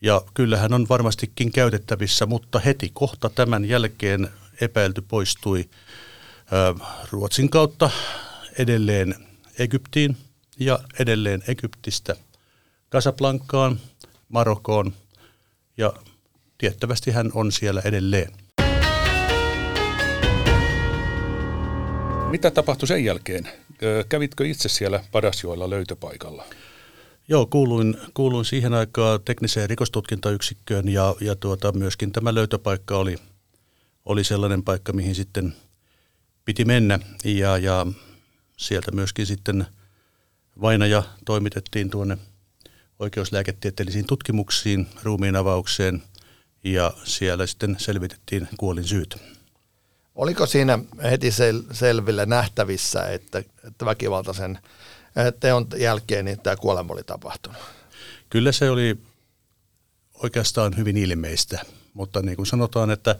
Ja 0.00 0.22
kyllä 0.34 0.56
hän 0.56 0.72
on 0.72 0.86
varmastikin 0.88 1.52
käytettävissä, 1.52 2.26
mutta 2.26 2.58
heti 2.58 2.90
kohta 2.94 3.30
tämän 3.30 3.64
jälkeen 3.64 4.28
epäilty 4.60 5.00
poistui 5.08 5.70
Ruotsin 7.10 7.50
kautta 7.50 7.90
edelleen 8.58 9.14
Egyptiin 9.58 10.16
ja 10.58 10.78
edelleen 10.98 11.42
Egyptistä 11.48 12.16
Casablancaan, 12.92 13.80
Marokkoon 14.28 14.92
ja 15.76 15.92
tiettävästi 16.58 17.10
hän 17.10 17.30
on 17.34 17.52
siellä 17.52 17.82
edelleen. 17.84 18.32
Mitä 22.30 22.50
tapahtui 22.50 22.88
sen 22.88 23.04
jälkeen? 23.04 23.48
Kävitkö 24.08 24.46
itse 24.46 24.68
siellä 24.68 25.04
Padasjoella 25.12 25.70
löytöpaikalla? 25.70 26.44
Joo, 27.30 27.46
kuuluin, 27.46 27.96
kuuluin 28.14 28.44
siihen 28.44 28.74
aikaan 28.74 29.20
tekniseen 29.24 29.70
rikostutkintayksikköön 29.70 30.88
ja, 30.88 31.14
ja 31.20 31.36
tuota, 31.36 31.72
myöskin 31.72 32.12
tämä 32.12 32.34
löytöpaikka 32.34 32.96
oli, 32.96 33.16
oli 34.04 34.24
sellainen 34.24 34.62
paikka, 34.62 34.92
mihin 34.92 35.14
sitten 35.14 35.54
piti 36.44 36.64
mennä 36.64 36.98
ja, 37.24 37.58
ja 37.58 37.86
sieltä 38.56 38.90
myöskin 38.90 39.26
sitten 39.26 39.66
vainaja 40.60 41.02
toimitettiin 41.24 41.90
tuonne 41.90 42.18
oikeuslääketieteellisiin 42.98 44.06
tutkimuksiin, 44.06 44.86
ruumiin 45.02 45.36
avaukseen 45.36 46.02
ja 46.64 46.92
siellä 47.04 47.46
sitten 47.46 47.76
selvitettiin 47.78 48.48
kuolin 48.56 48.84
syyt. 48.84 49.16
Oliko 50.14 50.46
siinä 50.46 50.78
heti 51.02 51.30
sel- 51.30 51.74
selville 51.74 52.26
nähtävissä, 52.26 53.08
että, 53.08 53.38
että 53.38 53.84
väkivaltaisen 53.84 54.58
teon 55.40 55.66
jälkeen 55.76 56.24
niin 56.24 56.40
tämä 56.40 56.56
kuolema 56.56 56.92
oli 56.92 57.02
tapahtunut? 57.02 57.60
Kyllä 58.30 58.52
se 58.52 58.70
oli 58.70 58.98
oikeastaan 60.22 60.76
hyvin 60.76 60.96
ilmeistä, 60.96 61.60
mutta 61.94 62.22
niin 62.22 62.36
kuin 62.36 62.46
sanotaan, 62.46 62.90
että 62.90 63.16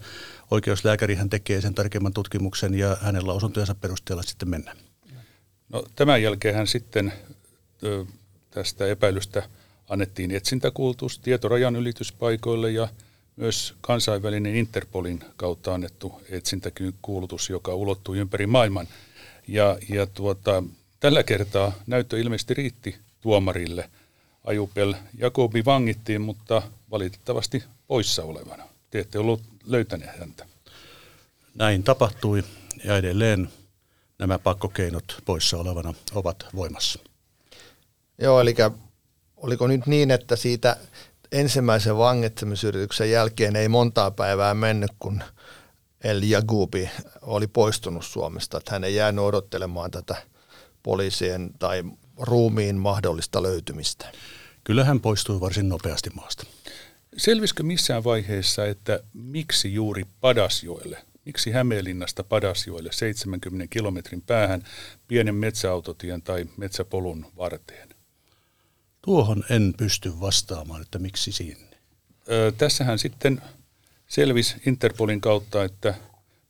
oikeuslääkärihän 0.51 1.29
tekee 1.29 1.61
sen 1.61 1.73
tarkemman 1.73 2.13
tutkimuksen 2.13 2.73
ja 2.73 2.97
hänellä 3.01 3.27
lausuntojensa 3.27 3.75
perusteella 3.75 4.23
sitten 4.23 4.49
mennä. 4.49 4.75
No, 5.69 5.83
tämän 5.95 6.21
jälkeen 6.21 6.55
hän 6.55 6.67
sitten 6.67 7.13
ö, 7.83 8.05
tästä 8.51 8.87
epäilystä 8.87 9.43
annettiin 9.89 10.31
etsintäkuultus 10.31 11.19
tietorajan 11.19 11.75
ylityspaikoille 11.75 12.71
ja 12.71 12.87
myös 13.35 13.75
kansainvälinen 13.81 14.55
Interpolin 14.55 15.23
kautta 15.35 15.73
annettu 15.73 16.21
etsintäkuulutus, 16.29 17.49
joka 17.49 17.75
ulottui 17.75 18.17
ympäri 18.17 18.47
maailman. 18.47 18.87
Ja, 19.47 19.77
ja 19.89 20.07
tuota, 20.07 20.63
tällä 21.01 21.23
kertaa 21.23 21.71
näyttö 21.87 22.19
ilmeisesti 22.19 22.53
riitti 22.53 22.97
tuomarille. 23.21 23.89
Ajupel 24.43 24.93
Jakobi 25.17 25.65
vangittiin, 25.65 26.21
mutta 26.21 26.61
valitettavasti 26.91 27.63
poissa 27.87 28.23
olevana. 28.23 28.63
Te 28.89 28.99
ette 28.99 29.19
ollut 29.19 29.41
löytäneet 29.65 30.19
häntä. 30.19 30.45
Näin 31.55 31.83
tapahtui 31.83 32.43
ja 32.83 32.97
edelleen 32.97 33.49
nämä 34.19 34.39
pakkokeinot 34.39 35.21
poissa 35.25 35.57
olevana 35.57 35.93
ovat 36.15 36.45
voimassa. 36.55 36.99
Joo, 38.17 38.41
eli 38.41 38.55
oliko 39.37 39.67
nyt 39.67 39.85
niin, 39.85 40.11
että 40.11 40.35
siitä 40.35 40.77
ensimmäisen 41.31 41.97
vangitsemisyrityksen 41.97 43.11
jälkeen 43.11 43.55
ei 43.55 43.67
montaa 43.67 44.11
päivää 44.11 44.53
mennyt, 44.53 44.91
kun 44.99 45.23
El 46.03 46.21
Jagubi 46.23 46.89
oli 47.21 47.47
poistunut 47.47 48.05
Suomesta, 48.05 48.57
että 48.57 48.71
hän 48.71 48.83
ei 48.83 48.95
jäänyt 48.95 49.25
odottelemaan 49.25 49.91
tätä 49.91 50.30
poliisien 50.83 51.51
tai 51.59 51.83
ruumiin 52.17 52.75
mahdollista 52.75 53.43
löytymistä. 53.43 54.11
Kyllä 54.63 54.83
hän 54.83 54.99
poistui 54.99 55.39
varsin 55.39 55.69
nopeasti 55.69 56.09
maasta. 56.09 56.45
Selvisikö 57.17 57.63
missään 57.63 58.03
vaiheessa, 58.03 58.65
että 58.65 58.99
miksi 59.13 59.73
juuri 59.73 60.05
Padasjoelle, 60.21 61.05
miksi 61.25 61.51
Hämeenlinnasta 61.51 62.23
Padasjoelle 62.23 62.91
70 62.91 63.67
kilometrin 63.69 64.21
päähän 64.21 64.63
pienen 65.07 65.35
metsäautotien 65.35 66.21
tai 66.21 66.45
metsäpolun 66.57 67.25
varteen? 67.37 67.89
Tuohon 69.01 69.43
en 69.49 69.73
pysty 69.77 70.19
vastaamaan, 70.19 70.81
että 70.81 70.99
miksi 70.99 71.31
sinne. 71.31 71.77
Ö, 72.31 72.51
tässähän 72.57 72.99
sitten 72.99 73.41
selvisi 74.07 74.55
Interpolin 74.65 75.21
kautta, 75.21 75.63
että 75.63 75.93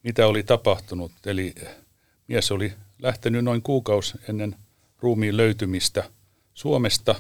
mitä 0.04 0.28
oli 0.28 0.44
tapahtunut. 0.44 1.12
Eli 1.26 1.56
mies 2.28 2.52
oli 2.52 2.74
lähtenyt 3.02 3.44
noin 3.44 3.62
kuukausi 3.62 4.18
ennen 4.30 4.56
ruumiin 5.00 5.38
löytymistä 5.38 6.04
Suomesta 6.54 7.16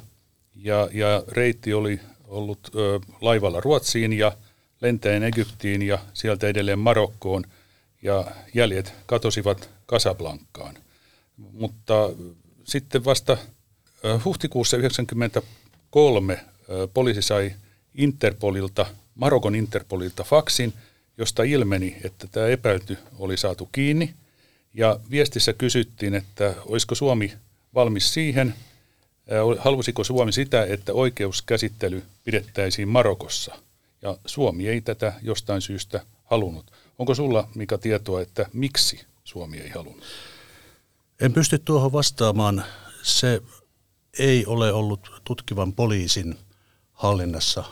ja, 0.55 0.89
ja 0.93 1.23
reitti 1.27 1.73
oli 1.73 1.99
ollut 2.23 2.71
ö, 2.75 2.99
laivalla 3.21 3.61
Ruotsiin 3.61 4.13
ja 4.13 4.37
lentäen 4.81 5.23
Egyptiin 5.23 5.81
ja 5.81 5.99
sieltä 6.13 6.47
edelleen 6.47 6.79
Marokkoon 6.79 7.43
ja 8.01 8.25
jäljet 8.53 8.93
katosivat 9.05 9.69
Casablancaan. 9.87 10.77
Mutta 11.37 12.09
sitten 12.63 13.05
vasta 13.05 13.37
huhtikuussa 14.25 14.77
1993 14.77 16.39
poliisi 16.93 17.21
sai 17.21 17.53
Interpolilta, 17.95 18.85
Marokon 19.15 19.55
Interpolilta 19.55 20.23
faksin, 20.23 20.73
josta 21.17 21.43
ilmeni, 21.43 21.97
että 22.03 22.27
tämä 22.31 22.47
epäilty 22.47 22.97
oli 23.19 23.37
saatu 23.37 23.69
kiinni. 23.71 24.13
Ja 24.73 24.99
viestissä 25.11 25.53
kysyttiin, 25.53 26.15
että 26.15 26.55
olisiko 26.65 26.95
Suomi 26.95 27.33
valmis 27.73 28.13
siihen, 28.13 28.55
halusiko 29.59 30.03
Suomi 30.03 30.31
sitä, 30.31 30.65
että 30.65 30.93
oikeuskäsittely 30.93 32.03
pidettäisiin 32.23 32.87
Marokossa. 32.87 33.57
Ja 34.01 34.17
Suomi 34.25 34.67
ei 34.67 34.81
tätä 34.81 35.13
jostain 35.21 35.61
syystä 35.61 36.05
halunnut. 36.23 36.71
Onko 36.99 37.15
sulla, 37.15 37.49
Mika, 37.55 37.77
tietoa, 37.77 38.21
että 38.21 38.45
miksi 38.53 39.05
Suomi 39.23 39.57
ei 39.57 39.69
halunnut? 39.69 40.03
En 41.21 41.33
pysty 41.33 41.59
tuohon 41.59 41.91
vastaamaan. 41.91 42.65
Se 43.03 43.41
ei 44.19 44.45
ole 44.45 44.73
ollut 44.73 45.21
tutkivan 45.23 45.73
poliisin 45.73 46.35
hallinnassa 46.93 47.63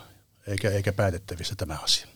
eikä, 0.46 0.70
eikä 0.70 0.92
päätettävissä 0.92 1.54
tämä 1.56 1.78
asia. 1.82 2.06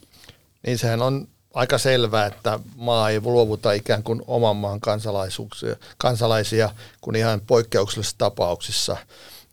Niin 0.67 0.79
sehän 0.79 1.03
on 1.03 1.29
aika 1.55 1.79
selvää, 1.79 2.27
että 2.27 2.61
maa 2.77 3.11
ei 3.11 3.21
luovuta 3.21 3.73
ikään 3.73 4.03
kuin 4.03 4.23
oman 4.27 4.57
maan 4.57 4.81
kansalaisuuksia, 4.81 5.77
kansalaisia 5.99 6.71
kuin 7.01 7.17
ihan 7.17 7.41
poikkeuksellisissa 7.47 8.19
tapauksissa. 8.19 8.97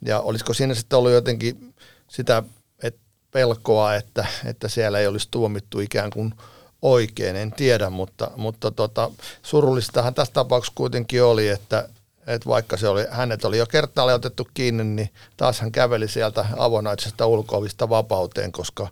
Ja 0.05 0.19
olisiko 0.19 0.53
siinä 0.53 0.73
sitten 0.73 0.99
ollut 0.99 1.11
jotenkin 1.11 1.73
sitä 2.07 2.43
että 2.83 3.01
pelkoa, 3.31 3.95
että, 3.95 4.25
että 4.45 4.67
siellä 4.67 4.99
ei 4.99 5.07
olisi 5.07 5.27
tuomittu 5.31 5.79
ikään 5.79 6.09
kuin 6.09 6.33
oikein, 6.81 7.35
en 7.35 7.51
tiedä, 7.51 7.89
mutta, 7.89 8.31
mutta 8.35 8.71
tota, 8.71 9.11
surullistahan 9.43 10.13
tässä 10.13 10.33
tapauksessa 10.33 10.75
kuitenkin 10.75 11.23
oli, 11.23 11.47
että, 11.47 11.89
että 12.27 12.49
vaikka 12.49 12.77
se 12.77 12.87
oli, 12.87 13.05
hänet 13.09 13.45
oli 13.45 13.57
jo 13.57 13.65
kertaalle 13.65 14.13
otettu 14.13 14.47
kiinni, 14.53 14.83
niin 14.83 15.09
taas 15.37 15.59
hän 15.59 15.71
käveli 15.71 16.07
sieltä 16.07 16.45
avonaisesta 16.57 17.25
ulkoovista 17.25 17.89
vapauteen, 17.89 18.51
koska, 18.51 18.87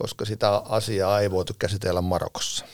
koska 0.00 0.24
sitä 0.24 0.56
asiaa 0.56 1.20
ei 1.20 1.30
voitu 1.30 1.52
käsitellä 1.58 2.00
Marokossa. 2.00 2.64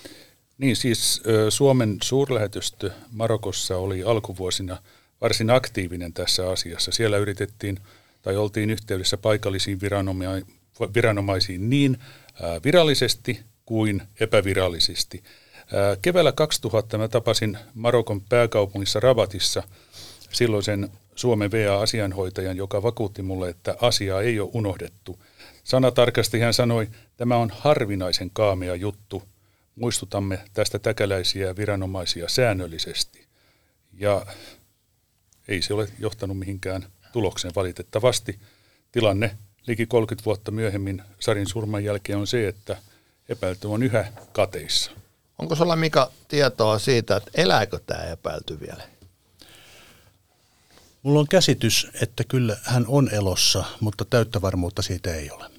Niin 0.59 0.77
siis 0.77 1.23
Suomen 1.49 1.97
suurlähetystö 2.03 2.91
Marokossa 3.13 3.77
oli 3.77 4.03
alkuvuosina 4.03 4.83
varsin 5.21 5.51
aktiivinen 5.51 6.13
tässä 6.13 6.51
asiassa. 6.51 6.93
Siellä 6.93 7.19
yritettiin 7.19 7.79
tai 8.23 8.37
oltiin 8.37 8.71
yhteydessä 8.71 9.17
paikallisiin 9.17 9.79
viranomaisiin 10.95 11.71
niin 11.71 11.99
virallisesti 12.65 13.41
kuin 13.65 14.03
epävirallisesti. 14.21 15.23
Keväällä 16.03 16.33
2000 16.33 16.99
mä 16.99 17.09
tapasin 17.09 17.59
Marokon 17.75 18.21
pääkaupungissa 18.21 19.01
Rabatissa 19.01 19.63
silloisen 20.33 20.91
Suomen 21.15 21.51
VA-asianhoitajan, 21.51 22.57
joka 22.57 22.83
vakuutti 22.83 23.23
mulle, 23.23 23.49
että 23.49 23.77
asiaa 23.81 24.23
ei 24.23 24.41
ole 24.41 24.51
unohdettu. 24.53 25.19
Sana 25.65 25.91
tarkasti 25.91 26.41
hän 26.41 26.55
sanoi, 26.55 26.89
tämä 27.17 27.37
on 27.37 27.51
harvinaisen 27.51 28.31
kaamea 28.31 28.75
juttu. 28.75 29.23
Muistutamme 29.77 30.41
tästä 30.53 30.79
täkäläisiä 30.79 31.57
viranomaisia 31.57 32.29
säännöllisesti. 32.29 33.27
Ja 33.93 34.27
ei 35.49 35.63
se 35.63 35.75
ole 35.75 35.89
johtanut 35.99 36.39
mihinkään 36.39 36.87
tulokseen 37.13 37.55
valitettavasti. 37.57 38.39
Tilanne 38.93 39.37
liki 39.67 39.87
30 39.87 40.25
vuotta 40.25 40.51
myöhemmin 40.51 41.03
Sarin 41.21 41.47
surman 41.47 41.85
jälkeen 41.85 42.19
on 42.19 42.27
se, 42.27 42.49
että 42.49 42.77
epäilty 43.29 43.67
on 43.67 43.83
yhä 43.83 44.13
kateissa. 44.33 44.91
Onko 45.39 45.55
sulla 45.55 45.77
Mika 45.77 46.11
tietoa 46.29 46.79
siitä, 46.79 47.17
että 47.17 47.31
elääkö 47.35 47.81
tämä 47.87 48.05
epäilty 48.05 48.61
vielä? 48.61 48.83
Mulla 51.03 51.21
on 51.21 51.29
käsitys, 51.29 51.89
että 52.03 52.25
kyllä 52.25 52.57
hän 52.63 52.85
on 52.89 53.15
elossa, 53.15 53.65
mutta 53.81 54.05
täyttä 54.05 54.43
varmuutta 54.43 54.83
siitä 54.83 55.15
ei 55.15 55.31
ole. 55.31 55.56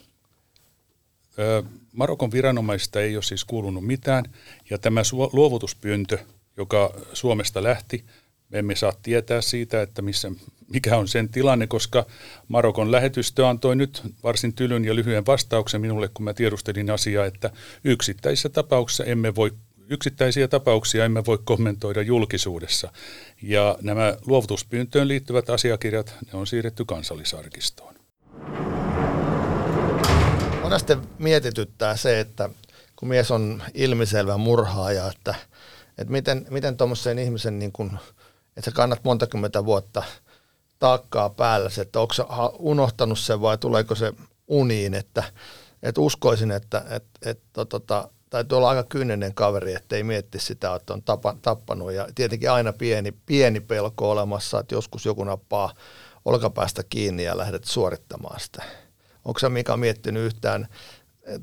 Marokon 1.93 2.31
viranomaista 2.31 3.01
ei 3.01 3.15
ole 3.15 3.23
siis 3.23 3.45
kuulunut 3.45 3.85
mitään, 3.85 4.25
ja 4.69 4.77
tämä 4.77 5.01
luovutuspyyntö, 5.33 6.17
joka 6.57 6.93
Suomesta 7.13 7.63
lähti, 7.63 8.05
me 8.49 8.59
emme 8.59 8.75
saa 8.75 8.93
tietää 9.03 9.41
siitä, 9.41 9.81
että 9.81 10.01
missä, 10.01 10.31
mikä 10.67 10.97
on 10.97 11.07
sen 11.07 11.29
tilanne, 11.29 11.67
koska 11.67 12.05
Marokon 12.47 12.91
lähetystö 12.91 13.47
antoi 13.47 13.75
nyt 13.75 14.01
varsin 14.23 14.53
tylyn 14.53 14.85
ja 14.85 14.95
lyhyen 14.95 15.25
vastauksen 15.25 15.81
minulle, 15.81 16.09
kun 16.13 16.23
mä 16.23 16.33
tiedustelin 16.33 16.89
asiaa, 16.89 17.25
että 17.25 17.49
yksittäisissä 17.83 18.49
tapauksissa 18.49 19.03
emme 19.03 19.35
voi 19.35 19.51
yksittäisiä 19.89 20.47
tapauksia 20.47 21.05
emme 21.05 21.25
voi 21.25 21.39
kommentoida 21.43 22.01
julkisuudessa. 22.01 22.91
Ja 23.41 23.77
nämä 23.81 24.17
luovutuspyyntöön 24.25 25.07
liittyvät 25.07 25.49
asiakirjat, 25.49 26.15
ne 26.25 26.39
on 26.39 26.47
siirretty 26.47 26.85
kansallisarkistoon. 26.85 27.96
Monesti 30.67 30.97
mietityttää 31.19 31.95
se, 31.95 32.19
että 32.19 32.49
kun 32.95 33.09
mies 33.09 33.31
on 33.31 33.63
ilmiselvä 33.73 34.37
murhaaja, 34.37 35.07
että, 35.07 35.35
että 35.97 36.11
miten, 36.11 36.45
miten 36.49 36.77
tuommoisen 36.77 37.19
ihmisen, 37.19 37.59
niin 37.59 37.71
kun, 37.71 37.99
että 38.57 38.71
sä 38.71 38.75
kannat 38.75 39.03
monta 39.03 39.27
kymmentä 39.27 39.65
vuotta 39.65 40.03
taakkaa 40.79 41.29
päällä, 41.29 41.69
että 41.81 41.99
onko 41.99 42.13
unohtanut 42.59 43.19
sen 43.19 43.41
vai 43.41 43.57
tuleeko 43.57 43.95
se 43.95 44.13
uniin, 44.47 44.93
että, 44.93 45.23
että 45.83 46.01
uskoisin, 46.01 46.51
että, 46.51 46.85
että, 46.89 47.29
että 47.29 47.65
tota, 47.65 48.09
täytyy 48.29 48.57
olla 48.57 48.69
aika 48.69 48.83
kyyninen 48.83 49.33
kaveri, 49.33 49.73
ettei 49.73 50.03
mietti 50.03 50.39
sitä, 50.39 50.75
että 50.75 50.93
on 50.93 51.03
tapa, 51.03 51.35
tappanut. 51.41 51.91
Ja 51.91 52.07
tietenkin 52.15 52.51
aina 52.51 52.73
pieni, 52.73 53.11
pieni 53.11 53.59
pelko 53.59 54.11
olemassa, 54.11 54.59
että 54.59 54.75
joskus 54.75 55.05
joku 55.05 55.23
nappaa 55.23 55.73
olkapäästä 56.25 56.83
kiinni 56.89 57.23
ja 57.23 57.37
lähdet 57.37 57.63
suorittamaan 57.63 58.39
sitä. 58.39 58.86
Onko 59.27 59.39
sä 59.39 59.49
Mika 59.49 59.77
miettinyt 59.77 60.23
yhtään, 60.23 60.67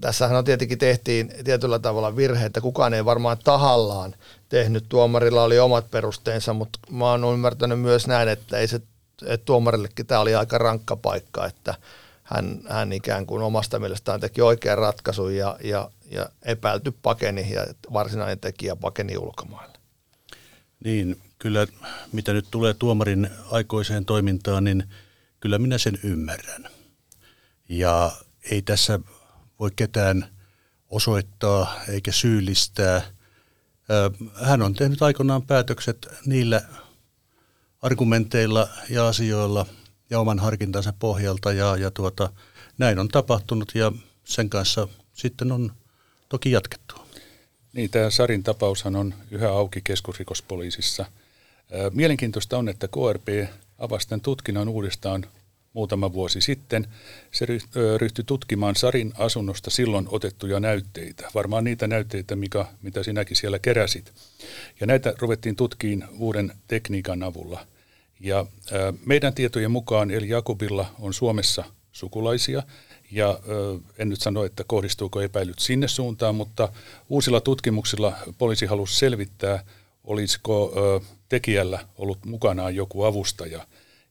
tässähän 0.00 0.36
on 0.36 0.44
tietenkin 0.44 0.78
tehtiin 0.78 1.32
tietyllä 1.44 1.78
tavalla 1.78 2.16
virhe, 2.16 2.46
että 2.46 2.60
kukaan 2.60 2.94
ei 2.94 3.04
varmaan 3.04 3.38
tahallaan 3.44 4.14
tehnyt. 4.48 4.84
Tuomarilla 4.88 5.42
oli 5.42 5.58
omat 5.58 5.90
perusteensa, 5.90 6.52
mutta 6.52 6.78
mä 6.90 7.10
oon 7.10 7.34
ymmärtänyt 7.34 7.80
myös 7.80 8.06
näin, 8.06 8.28
että 8.28 8.58
ei 8.58 8.68
se 8.68 8.80
että 9.22 9.44
tuomarillekin 9.44 10.06
tämä 10.06 10.20
oli 10.20 10.34
aika 10.34 10.58
rankka 10.58 10.96
paikka, 10.96 11.46
että 11.46 11.74
hän, 12.22 12.60
hän 12.68 12.92
ikään 12.92 13.26
kuin 13.26 13.42
omasta 13.42 13.78
mielestään 13.78 14.20
teki 14.20 14.42
oikean 14.42 14.78
ratkaisun 14.78 15.36
ja, 15.36 15.58
ja, 15.64 15.90
ja 16.10 16.28
epäilty 16.42 16.94
pakeni 17.02 17.52
ja 17.52 17.66
varsinainen 17.92 18.38
tekijä 18.38 18.76
pakeni 18.76 19.16
ulkomaille. 19.16 19.78
Niin, 20.84 21.20
kyllä 21.38 21.66
mitä 22.12 22.32
nyt 22.32 22.46
tulee 22.50 22.74
tuomarin 22.74 23.30
aikoiseen 23.50 24.04
toimintaan, 24.04 24.64
niin 24.64 24.84
kyllä 25.40 25.58
minä 25.58 25.78
sen 25.78 25.98
ymmärrän. 26.02 26.68
Ja 27.68 28.12
ei 28.50 28.62
tässä 28.62 29.00
voi 29.60 29.70
ketään 29.76 30.26
osoittaa 30.90 31.80
eikä 31.88 32.12
syyllistää. 32.12 33.02
Hän 34.44 34.62
on 34.62 34.74
tehnyt 34.74 35.02
aikanaan 35.02 35.42
päätökset 35.42 36.08
niillä 36.26 36.62
argumenteilla 37.82 38.68
ja 38.90 39.08
asioilla 39.08 39.66
ja 40.10 40.20
oman 40.20 40.38
harkintansa 40.38 40.92
pohjalta 40.98 41.52
ja, 41.52 41.76
ja 41.76 41.90
tuota, 41.90 42.30
näin 42.78 42.98
on 42.98 43.08
tapahtunut 43.08 43.72
ja 43.74 43.92
sen 44.24 44.50
kanssa 44.50 44.88
sitten 45.12 45.52
on 45.52 45.72
toki 46.28 46.50
jatkettu. 46.50 46.94
Niin, 47.72 47.90
tämä 47.90 48.10
Sarin 48.10 48.42
tapaushan 48.42 48.96
on 48.96 49.14
yhä 49.30 49.48
auki 49.50 49.80
keskusrikospoliisissa. 49.84 51.04
Mielenkiintoista 51.92 52.58
on, 52.58 52.68
että 52.68 52.88
KRP 52.88 53.28
avasi 53.78 54.08
tämän 54.08 54.20
tutkinnan 54.20 54.68
uudestaan 54.68 55.26
muutama 55.74 56.12
vuosi 56.12 56.40
sitten. 56.40 56.86
Se 57.30 57.46
ryhtyi 57.96 58.24
tutkimaan 58.24 58.76
Sarin 58.76 59.12
asunnosta 59.18 59.70
silloin 59.70 60.06
otettuja 60.10 60.60
näytteitä. 60.60 61.30
Varmaan 61.34 61.64
niitä 61.64 61.86
näytteitä, 61.86 62.36
mikä, 62.36 62.66
mitä 62.82 63.02
sinäkin 63.02 63.36
siellä 63.36 63.58
keräsit. 63.58 64.12
Ja 64.80 64.86
näitä 64.86 65.14
ruvettiin 65.18 65.56
tutkiin 65.56 66.04
uuden 66.18 66.52
tekniikan 66.68 67.22
avulla. 67.22 67.66
Ja 68.20 68.46
meidän 69.06 69.34
tietojen 69.34 69.70
mukaan 69.70 70.10
Eli 70.10 70.28
Jakobilla 70.28 70.94
on 70.98 71.14
Suomessa 71.14 71.64
sukulaisia, 71.92 72.62
ja 73.10 73.40
en 73.98 74.08
nyt 74.08 74.20
sano, 74.20 74.44
että 74.44 74.64
kohdistuuko 74.66 75.20
epäilyt 75.20 75.58
sinne 75.58 75.88
suuntaan, 75.88 76.34
mutta 76.34 76.68
uusilla 77.08 77.40
tutkimuksilla 77.40 78.12
poliisi 78.38 78.66
halusi 78.66 78.98
selvittää, 78.98 79.64
olisiko 80.04 80.72
tekijällä 81.28 81.86
ollut 81.98 82.24
mukanaan 82.24 82.74
joku 82.74 83.04
avustaja. 83.04 83.66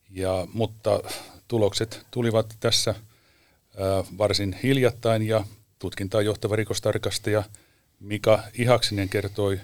Ja, 0.10 0.48
mutta 0.54 1.00
tulokset 1.48 2.06
tulivat 2.12 2.56
tässä 2.60 2.96
varsin 4.18 4.60
hiljattain 4.64 5.28
ja 5.28 5.46
tutkintaan 5.80 6.26
johtava 6.26 6.56
rikostarkastaja 6.56 7.44
Mika 8.00 8.44
Ihaksinen 8.54 9.10
kertoi 9.10 9.60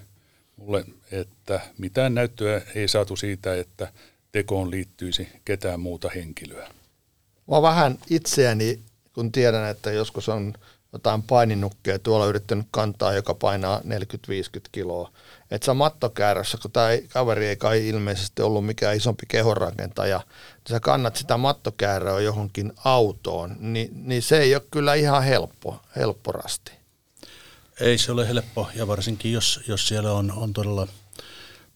mulle, 0.56 0.86
että 1.12 1.62
mitään 1.78 2.16
näyttöä 2.16 2.62
ei 2.76 2.88
saatu 2.88 3.16
siitä, 3.16 3.56
että 3.56 3.94
tekoon 4.32 4.72
liittyisi 4.72 5.28
ketään 5.46 5.80
muuta 5.80 6.10
henkilöä. 6.16 6.72
Mä 7.52 7.62
vähän 7.62 7.98
itseäni, 8.10 8.80
kun 9.14 9.32
tiedän, 9.32 9.70
että 9.70 9.92
joskus 9.92 10.30
on 10.30 10.54
jotain 10.94 11.24
paininukkeja 11.24 12.00
tuolla 12.00 12.26
yrittänyt 12.26 12.68
kantaa, 12.72 13.14
joka 13.14 13.34
painaa 13.34 13.80
40-50 13.80 13.82
kiloa. 14.72 15.12
Että 15.52 15.66
sä 15.66 15.74
mattokäärössä, 15.74 16.58
kun 16.62 16.72
tämä 16.72 16.90
kaveri 17.10 17.48
ei 17.48 17.56
kai 17.56 17.88
ilmeisesti 17.88 18.42
ollut 18.42 18.66
mikään 18.66 18.98
isompi 18.98 19.26
kehonrakentaja, 19.28 20.18
niin 20.18 20.70
sä 20.70 20.80
kannat 20.80 21.16
sitä 21.16 21.38
mattokääröä 21.38 22.20
johonkin 22.20 22.74
autoon, 22.84 23.56
niin, 23.60 23.90
niin 23.94 24.22
se 24.22 24.40
ei 24.40 24.56
ole 24.56 24.64
kyllä 24.72 24.94
ihan 24.94 25.24
helppo, 25.24 25.82
helpporasti. 25.96 26.72
Ei 27.80 27.98
se 27.98 28.12
ole 28.12 28.28
helppo, 28.28 28.70
ja 28.76 28.88
varsinkin 28.88 29.34
jos, 29.34 29.60
jos 29.68 29.88
siellä 29.88 30.14
on, 30.14 30.32
on 30.32 30.54
todella, 30.54 30.88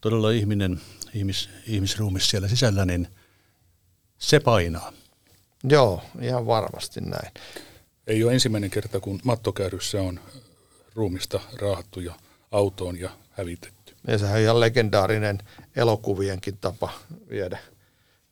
todella 0.00 0.30
ihminen, 0.30 0.80
ihmis, 1.14 1.50
ihmisruumis 1.66 2.30
siellä 2.30 2.48
sisällä, 2.48 2.84
niin 2.84 3.08
se 4.18 4.40
painaa. 4.40 4.92
Joo, 5.64 6.02
ihan 6.20 6.46
varmasti 6.46 7.00
näin. 7.00 7.32
Ei 8.06 8.24
ole 8.24 8.32
ensimmäinen 8.32 8.70
kerta, 8.70 9.00
kun 9.00 9.20
mattokäyryssä 9.24 10.02
on 10.02 10.20
ruumista 10.94 11.40
raahattu 11.60 12.00
ja 12.00 12.14
autoon 12.50 13.00
ja 13.00 13.10
hävitetty. 13.30 13.94
Ja 14.06 14.18
sehän 14.18 14.34
on 14.34 14.40
ihan 14.42 14.60
legendaarinen 14.60 15.38
elokuvienkin 15.76 16.58
tapa 16.60 16.90
viedä, 17.30 17.58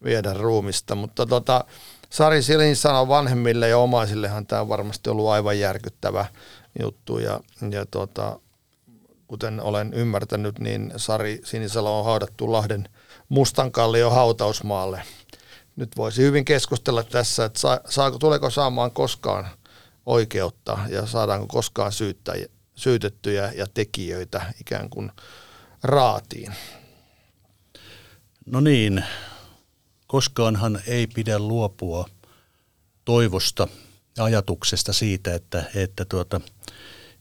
viedä 0.04 0.35
ruumista. 0.35 0.94
Mutta 0.94 1.26
tota, 1.26 1.64
Sari 2.11 2.42
Silin 2.42 2.76
sanoi 2.76 3.08
vanhemmille 3.08 3.68
ja 3.68 3.78
omaisillehan 3.78 4.46
tämä 4.46 4.62
on 4.62 4.68
varmasti 4.68 5.11
ollut 5.11 5.28
aivan 5.28 5.58
järkyttävä 5.58 6.26
juttu. 6.82 7.18
Ja, 7.18 7.40
ja 7.70 7.87
tota, 7.87 8.40
kuten 9.26 9.61
olen 9.61 9.94
ymmärtänyt, 9.94 10.58
niin 10.58 10.92
Sari 10.96 11.40
Sinisalo 11.44 11.98
on 11.98 12.04
haudattu 12.04 12.52
Lahden 12.52 12.88
Mustankallion 13.28 14.12
hautausmaalle. 14.12 15.02
Nyt 15.76 15.96
voisi 15.96 16.22
hyvin 16.22 16.44
keskustella 16.44 17.02
tässä, 17.02 17.44
että 17.44 17.61
saako, 17.88 18.18
tuleeko 18.18 18.50
saamaan 18.50 18.90
koskaan 18.90 19.48
oikeutta 20.07 20.79
ja 20.88 21.07
saadaanko 21.07 21.47
koskaan 21.47 21.93
syyttä, 21.93 22.33
syytettyjä 22.75 23.53
ja 23.57 23.67
tekijöitä 23.75 24.55
ikään 24.61 24.91
kuin 24.91 25.12
raatiin. 25.83 26.53
No 28.47 28.61
niin, 28.61 29.05
koskaanhan 30.07 30.81
ei 30.87 31.07
pidä 31.07 31.38
luopua 31.38 32.09
toivosta 33.05 33.69
ja 34.17 34.25
ajatuksesta 34.25 34.93
siitä, 34.93 35.35
että, 35.35 35.65
että 35.75 36.05
tuota, 36.05 36.41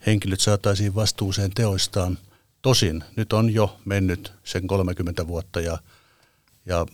henkilöt 0.05 0.39
saataisiin 0.39 0.95
vastuuseen 0.95 1.51
teoistaan. 1.51 2.17
Tosin 2.61 3.03
nyt 3.15 3.33
on 3.33 3.53
jo 3.53 3.79
mennyt 3.85 4.33
sen 4.43 4.67
30 4.67 5.27
vuotta 5.27 5.61
ja, 5.61 5.77
ja 6.65 6.85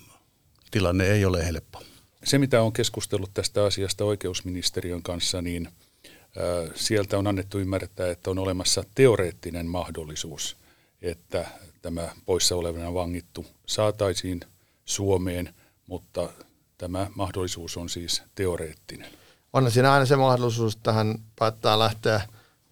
tilanne 0.71 1.06
ei 1.06 1.26
ole 1.26 1.45
helppo. 1.45 1.84
Se, 2.23 2.38
mitä 2.38 2.62
on 2.62 2.73
keskustellut 2.73 3.34
tästä 3.34 3.65
asiasta 3.65 4.06
oikeusministeriön 4.06 5.03
kanssa, 5.03 5.41
niin 5.41 5.69
sieltä 6.75 7.17
on 7.17 7.27
annettu 7.27 7.60
ymmärtää, 7.60 8.12
että 8.12 8.30
on 8.30 8.39
olemassa 8.39 8.84
teoreettinen 8.95 9.65
mahdollisuus, 9.65 10.58
että 11.01 11.47
tämä 11.82 12.10
poissa 12.25 12.56
olevana 12.56 12.93
vangittu 12.93 13.45
saataisiin 13.65 14.39
Suomeen, 14.86 15.53
mutta 15.88 16.30
tämä 16.77 17.08
mahdollisuus 17.15 17.77
on 17.77 17.89
siis 17.89 18.23
teoreettinen. 18.36 19.12
On 19.53 19.71
siinä 19.71 19.93
aina 19.93 20.06
se 20.06 20.15
mahdollisuus, 20.15 20.75
että 20.75 20.93
hän 20.93 21.19
päättää 21.39 21.80
lähteä 21.80 22.21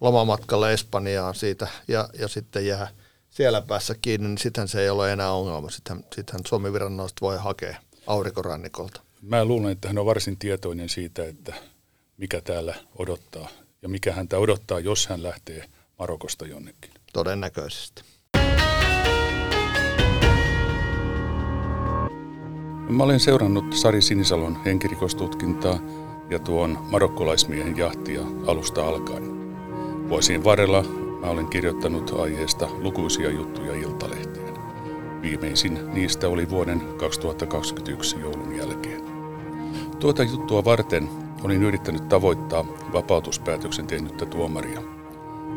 lomamatkalle 0.00 0.72
Espanjaan 0.72 1.34
siitä 1.34 1.68
ja, 1.88 2.08
ja 2.18 2.28
sitten 2.28 2.66
jää 2.66 2.88
siellä 3.30 3.62
päässä 3.62 3.94
kiinni, 4.02 4.28
niin 4.28 4.38
sittenhän 4.38 4.68
se 4.68 4.82
ei 4.82 4.90
ole 4.90 5.12
enää 5.12 5.32
ongelma. 5.32 5.70
Sittenhän, 5.70 6.04
sittenhän 6.14 6.46
Suomen 6.46 6.72
viranomaiset 6.72 7.20
voi 7.20 7.38
hakea 7.38 7.76
aurinkorannikolta. 8.06 9.05
Mä 9.22 9.44
luulen, 9.44 9.72
että 9.72 9.88
hän 9.88 9.98
on 9.98 10.06
varsin 10.06 10.36
tietoinen 10.38 10.88
siitä, 10.88 11.24
että 11.24 11.54
mikä 12.16 12.40
täällä 12.40 12.74
odottaa 12.98 13.48
ja 13.82 13.88
mikä 13.88 14.12
häntä 14.12 14.38
odottaa, 14.38 14.80
jos 14.80 15.06
hän 15.06 15.22
lähtee 15.22 15.64
Marokosta 15.98 16.46
jonnekin. 16.46 16.90
Todennäköisesti. 17.12 18.02
Mä 22.88 23.04
olen 23.04 23.20
seurannut 23.20 23.72
Sari 23.72 24.02
Sinisalon 24.02 24.64
henkirikostutkintaa 24.64 25.80
ja 26.30 26.38
tuon 26.38 26.78
marokkolaismiehen 26.90 27.76
jahtia 27.76 28.20
alusta 28.46 28.88
alkaen. 28.88 29.24
Vuosien 30.08 30.44
varrella 30.44 30.82
mä 31.20 31.26
olen 31.26 31.46
kirjoittanut 31.46 32.10
aiheesta 32.20 32.68
lukuisia 32.78 33.30
juttuja 33.30 33.74
Iltalehteen. 33.74 34.45
Viimeisin 35.26 35.78
niistä 35.92 36.28
oli 36.28 36.50
vuoden 36.50 36.80
2021 36.96 38.20
joulun 38.20 38.56
jälkeen. 38.56 39.02
Tuota 39.98 40.22
juttua 40.22 40.64
varten 40.64 41.08
olin 41.42 41.62
yrittänyt 41.62 42.08
tavoittaa 42.08 42.64
vapautuspäätöksen 42.92 43.86
tehnyttä 43.86 44.26
tuomaria. 44.26 44.82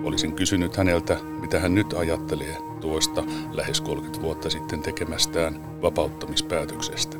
Olisin 0.03 0.33
kysynyt 0.33 0.77
häneltä, 0.77 1.17
mitä 1.41 1.59
hän 1.59 1.75
nyt 1.75 1.93
ajattelee 1.93 2.57
tuosta 2.81 3.23
lähes 3.51 3.81
30 3.81 4.21
vuotta 4.21 4.49
sitten 4.49 4.81
tekemästään 4.81 5.81
vapauttamispäätöksestä. 5.81 7.17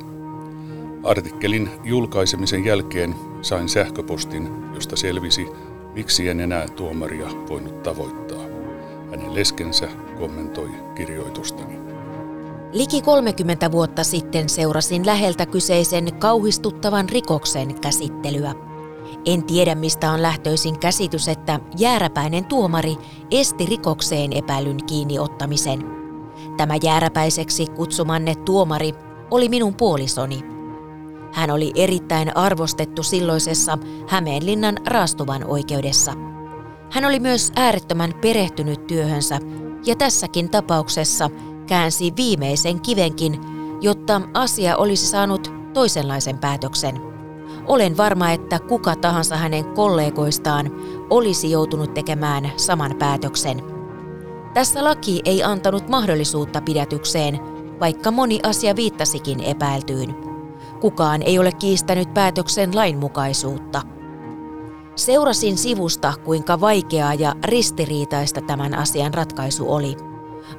Artikkelin 1.02 1.70
julkaisemisen 1.84 2.64
jälkeen 2.64 3.14
sain 3.42 3.68
sähköpostin, 3.68 4.48
josta 4.74 4.96
selvisi, 4.96 5.48
miksi 5.94 6.28
en 6.28 6.40
enää 6.40 6.68
tuomaria 6.68 7.26
voinut 7.48 7.82
tavoittaa. 7.82 8.44
Hänen 9.10 9.34
leskensä 9.34 9.88
kommentoi 10.18 10.70
kirjoitustani. 10.94 11.79
Liki 12.72 13.02
30 13.02 13.72
vuotta 13.72 14.04
sitten 14.04 14.48
seurasin 14.48 15.06
läheltä 15.06 15.46
kyseisen 15.46 16.14
kauhistuttavan 16.18 17.08
rikoksen 17.08 17.80
käsittelyä. 17.80 18.54
En 19.24 19.44
tiedä, 19.44 19.74
mistä 19.74 20.10
on 20.10 20.22
lähtöisin 20.22 20.78
käsitys, 20.78 21.28
että 21.28 21.60
jääräpäinen 21.78 22.44
tuomari 22.44 22.96
esti 23.30 23.66
rikokseen 23.66 24.32
epäilyn 24.32 24.86
kiinni 24.86 25.18
ottamisen. 25.18 25.84
Tämä 26.56 26.74
jääräpäiseksi 26.82 27.66
kutsumanne 27.66 28.34
tuomari 28.34 28.94
oli 29.30 29.48
minun 29.48 29.74
puolisoni. 29.74 30.44
Hän 31.32 31.50
oli 31.50 31.72
erittäin 31.74 32.36
arvostettu 32.36 33.02
silloisessa 33.02 33.78
Hämeenlinnan 34.08 34.76
raastuvan 34.86 35.44
oikeudessa. 35.44 36.12
Hän 36.90 37.04
oli 37.04 37.20
myös 37.20 37.52
äärettömän 37.56 38.14
perehtynyt 38.20 38.86
työhönsä 38.86 39.38
ja 39.86 39.96
tässäkin 39.96 40.50
tapauksessa 40.50 41.30
käänsi 41.70 42.12
viimeisen 42.16 42.80
kivenkin, 42.80 43.40
jotta 43.80 44.20
asia 44.34 44.76
olisi 44.76 45.06
saanut 45.06 45.52
toisenlaisen 45.74 46.38
päätöksen. 46.38 47.00
Olen 47.66 47.96
varma, 47.96 48.30
että 48.30 48.58
kuka 48.58 48.96
tahansa 48.96 49.36
hänen 49.36 49.64
kollegoistaan 49.64 50.70
olisi 51.10 51.50
joutunut 51.50 51.94
tekemään 51.94 52.52
saman 52.56 52.96
päätöksen. 52.98 53.62
Tässä 54.54 54.84
laki 54.84 55.22
ei 55.24 55.42
antanut 55.42 55.88
mahdollisuutta 55.88 56.60
pidätykseen, 56.60 57.40
vaikka 57.80 58.10
moni 58.10 58.40
asia 58.42 58.76
viittasikin 58.76 59.40
epäiltyyn. 59.40 60.14
Kukaan 60.80 61.22
ei 61.22 61.38
ole 61.38 61.52
kiistänyt 61.52 62.14
päätöksen 62.14 62.76
lainmukaisuutta. 62.76 63.82
Seurasin 64.96 65.58
sivusta, 65.58 66.12
kuinka 66.24 66.60
vaikeaa 66.60 67.14
ja 67.14 67.34
ristiriitaista 67.44 68.40
tämän 68.40 68.74
asian 68.74 69.14
ratkaisu 69.14 69.72
oli. 69.72 70.09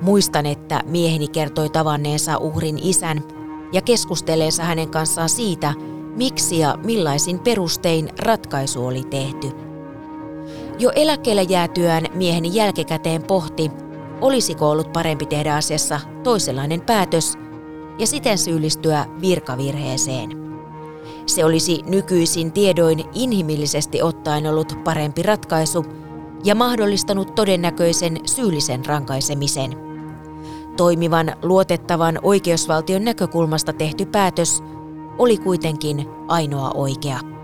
Muistan, 0.01 0.45
että 0.45 0.81
mieheni 0.85 1.27
kertoi 1.27 1.69
tavanneensa 1.69 2.37
uhrin 2.37 2.79
isän 2.81 3.23
ja 3.73 3.81
keskustelleensa 3.81 4.63
hänen 4.63 4.89
kanssaan 4.89 5.29
siitä, 5.29 5.73
miksi 6.15 6.59
ja 6.59 6.77
millaisin 6.83 7.39
perustein 7.39 8.09
ratkaisu 8.19 8.85
oli 8.85 9.03
tehty. 9.03 9.51
Jo 10.79 10.91
eläkkeelle 10.95 11.43
jäätyään 11.43 12.05
mieheni 12.13 12.49
jälkikäteen 12.53 13.23
pohti, 13.23 13.71
olisiko 14.21 14.69
ollut 14.69 14.93
parempi 14.93 15.25
tehdä 15.25 15.55
asiassa 15.55 15.99
toisenlainen 16.23 16.81
päätös 16.81 17.37
ja 17.99 18.07
siten 18.07 18.37
syyllistyä 18.37 19.05
virkavirheeseen. 19.21 20.29
Se 21.25 21.45
olisi 21.45 21.81
nykyisin 21.85 22.51
tiedoin 22.51 23.03
inhimillisesti 23.13 24.01
ottaen 24.01 24.47
ollut 24.47 24.83
parempi 24.83 25.23
ratkaisu 25.23 25.85
ja 26.43 26.55
mahdollistanut 26.55 27.35
todennäköisen 27.35 28.17
syyllisen 28.25 28.85
rankaisemisen. 28.85 29.71
Toimivan, 30.77 31.35
luotettavan 31.41 32.19
oikeusvaltion 32.21 33.05
näkökulmasta 33.05 33.73
tehty 33.73 34.05
päätös 34.05 34.63
oli 35.17 35.37
kuitenkin 35.37 36.05
ainoa 36.27 36.71
oikea. 36.71 37.40